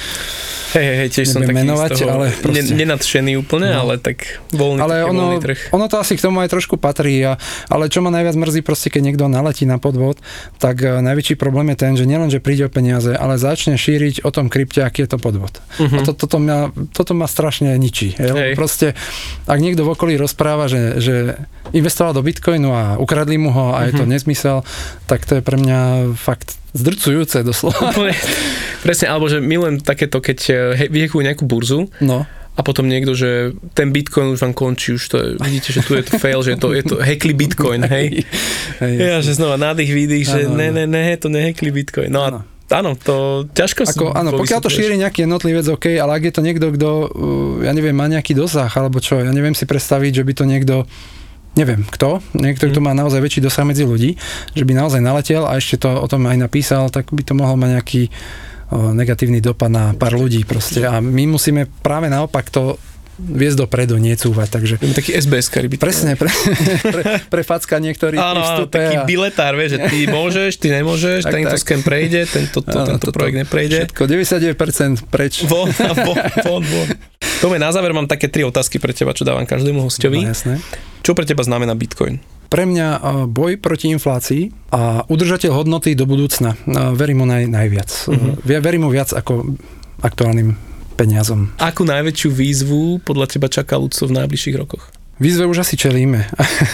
[0.66, 3.86] Hej, hej, tiež som taký menovať, z toho ale proste- nenadšený úplne, No.
[3.86, 5.61] ale tak voľný, ale taký ono, voľný trh.
[5.70, 7.22] ono to asi k tomu aj trošku patrí.
[7.22, 10.18] A, ale čo ma najviac mrzí, proste keď niekto naletí na podvod,
[10.57, 14.20] tak uh, najväčší problém je ten, že nielen, že príde o peniaze, ale začne šíriť
[14.20, 15.62] o tom krypte, aký je to podvod.
[15.78, 15.97] Mhm.
[15.97, 16.59] A to, toto, mňa,
[16.90, 18.12] toto ma strašne ničí.
[18.12, 18.53] Hej.
[18.53, 18.92] Proste,
[19.44, 21.40] ak niekto v okolí rozpráva, že, že
[21.70, 24.12] investoval do bitcoinu a ukradli mu ho a je to Mhm.
[24.12, 24.62] nezmysel,
[25.04, 25.78] tak to je pre mňa
[26.14, 27.88] fakt zdrcujúce doslova.
[27.90, 28.12] Úplne,
[28.80, 33.12] presne, alebo že milujem takéto, keď eh, he, vyhekujú nejakú burzu No, a potom niekto,
[33.12, 36.40] že ten bitcoin už vám končí, už to je, vidíte, že tu je to fail,
[36.40, 38.24] že je to, je to hackli bitcoin, hej.
[38.80, 42.08] hej, Ja, že znova nádych, výdych, že ne, ne, ne, to nehackli bitcoin.
[42.08, 42.96] No a Áno.
[42.98, 46.66] to ťažko Ako, áno, pokiaľ to šíri nejaký jednotlivec, OK, ale ak je to niekto,
[46.72, 47.08] kto, uh,
[47.62, 50.76] ja neviem, má nejaký dosah, alebo čo, ja neviem si predstaviť, že by to niekto
[51.57, 52.86] neviem kto, niekto, kto Mhm.
[52.86, 54.14] má naozaj väčší dosah medzi ľudí,
[54.52, 57.57] že by naozaj naletel a ešte to o tom aj napísal, tak by to mohol
[57.57, 58.02] mať nejaký
[58.66, 60.82] negatívny dopad na pár ľudí proste.
[60.82, 62.74] A my musíme práve naopak to
[63.16, 65.84] viesť dopredu, necúvať, takže taký SBS kari bitcoin.
[65.84, 66.28] presne pre,
[66.94, 71.24] pre, pre facka niektorí Áno, áno, taký a biletár, vieš, že ty môžeš, ty nemôžeš,
[71.24, 71.60] Tak, tento tak.
[71.60, 73.16] skem prejde, tento, to, Áno, tento toto.
[73.16, 73.88] projekt neprejde.
[73.88, 75.42] všetko, 99% preč.
[75.42, 75.96] Von, von,
[76.42, 76.88] von, von.
[77.38, 80.20] Tome, na záver mám také tri otázky pre teba, čo dávam každému No, hostovi.
[80.20, 80.60] jasné.
[81.00, 82.20] Čo pre teba znamená Bitcoin?
[82.46, 86.54] Pre mňa a, boj proti inflácii a udržateľ hodnoty do budúcna.
[86.64, 87.90] A, Verím mu naj, najviac.
[88.06, 88.38] Uh-huh.
[88.42, 89.56] Verím mu viac ako
[89.98, 90.54] aktuálnym
[90.97, 91.53] peniazom.
[91.61, 94.95] Akú najväčšiu výzvu podľa teba čaká ľudstvo v najbližších rokoch?
[95.16, 96.28] Výzve už asi čelíme.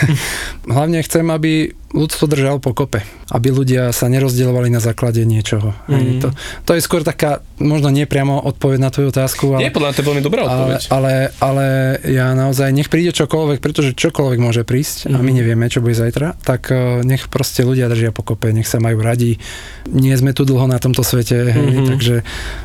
[0.66, 1.50] Hlavne chcem, aby
[1.88, 2.98] ľudstvo držal pokope.
[3.28, 5.70] Aby ľudia sa nerozdielovali na základe niečoho.
[5.86, 6.18] Mm.
[6.18, 6.28] To,
[6.64, 9.94] to je skôr taká, možno nie priamo odpoveď na tvoju otázku, ale, Nie, podľa mňa
[9.94, 10.80] to je veľmi dobrá ale, odpoveď.
[10.88, 11.66] ale, ale
[12.04, 15.36] ja naozaj, nech príde čokoľvek, pretože čokoľvek môže prísť a my Mhm.
[15.36, 19.38] nevieme, čo bude zajtra, tak eh, nech proste ľudia držia pokope, nech sa majú radi.
[19.86, 21.86] Nie sme tu dlho na tomto svete, hej, Mhm.
[21.88, 22.16] takže,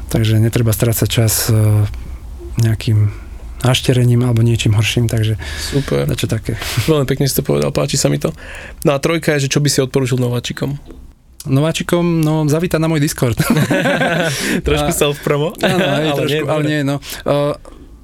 [0.08, 1.58] takže netreba strácať čas eh,
[2.58, 3.27] nejakým
[3.66, 6.06] našterením alebo niečím horším, takže Super.
[6.06, 6.60] na čo také.
[6.86, 8.30] Veľmi pekne si to povedal, páči sa mi to.
[8.86, 10.78] No a trojka je, že čo by si odporúčil nováčikom?
[11.48, 13.40] Nováčikom, no zavítať na môj Discord.
[14.68, 15.56] Trošku A- self promo.
[15.64, 16.96] Áno, hej, ale trošku, nie, ale nie, no.
[17.24, 17.56] Uh,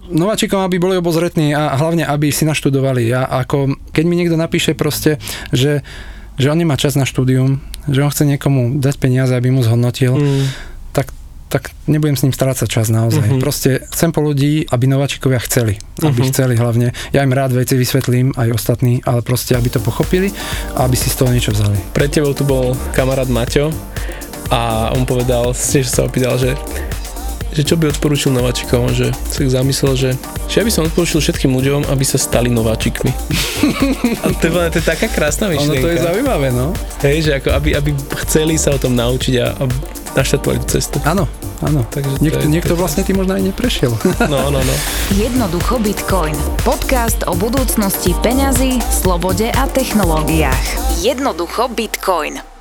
[0.10, 3.08] nováčikom, aby boli obozretní a hlavne, aby si naštudovali.
[3.08, 5.22] Ja ako, keď mi niekto napíše proste,
[5.54, 5.86] že,
[6.36, 10.16] že on nemá čas na štúdium, že on chce niekomu dať peniaze, aby mu zhodnotil,
[10.16, 10.73] mm.
[11.54, 13.30] Tak nebudem s ním strácať čas naozaj.
[13.30, 13.38] Uh-huh.
[13.38, 15.78] Proste chcem po ľudí, aby nováčikovia chceli.
[16.02, 16.34] Aby uh-huh.
[16.34, 16.98] chceli hlavne.
[17.14, 20.34] Ja im rád veci vysvetlím, aj ostatní, ale proste, aby to pochopili
[20.74, 21.78] a aby si z toho niečo vzali.
[21.94, 23.70] Pred tebou tu bol kamarát Maťo
[24.50, 26.58] a on povedal, že sa opýtal, že
[27.54, 30.10] že čo by odporúčil nováčikom, že sa zamyslel, že,
[30.50, 33.14] že ja by som odporúčil všetkým ľuďom, aby sa stali nováčikmi.
[34.26, 35.80] a to je, to je taká krásna myšlienka.
[35.80, 36.74] Ono to je zaujímavé, no.
[37.06, 37.90] Hej, že ako aby, aby
[38.26, 39.64] chceli sa o tom naučiť a, a
[40.18, 41.02] naštartovali cestu.
[41.06, 41.26] Áno,
[41.62, 41.82] áno.
[41.90, 43.94] Takže Niek- je, niekto vlastne tým možno aj neprešiel.
[44.34, 44.76] No, no, no.
[45.14, 46.34] Jednoducho Bitcoin.
[46.66, 50.66] Podcast o budúcnosti peňazí, slobode a technológiách.
[51.06, 52.53] Jednoducho Bitcoin.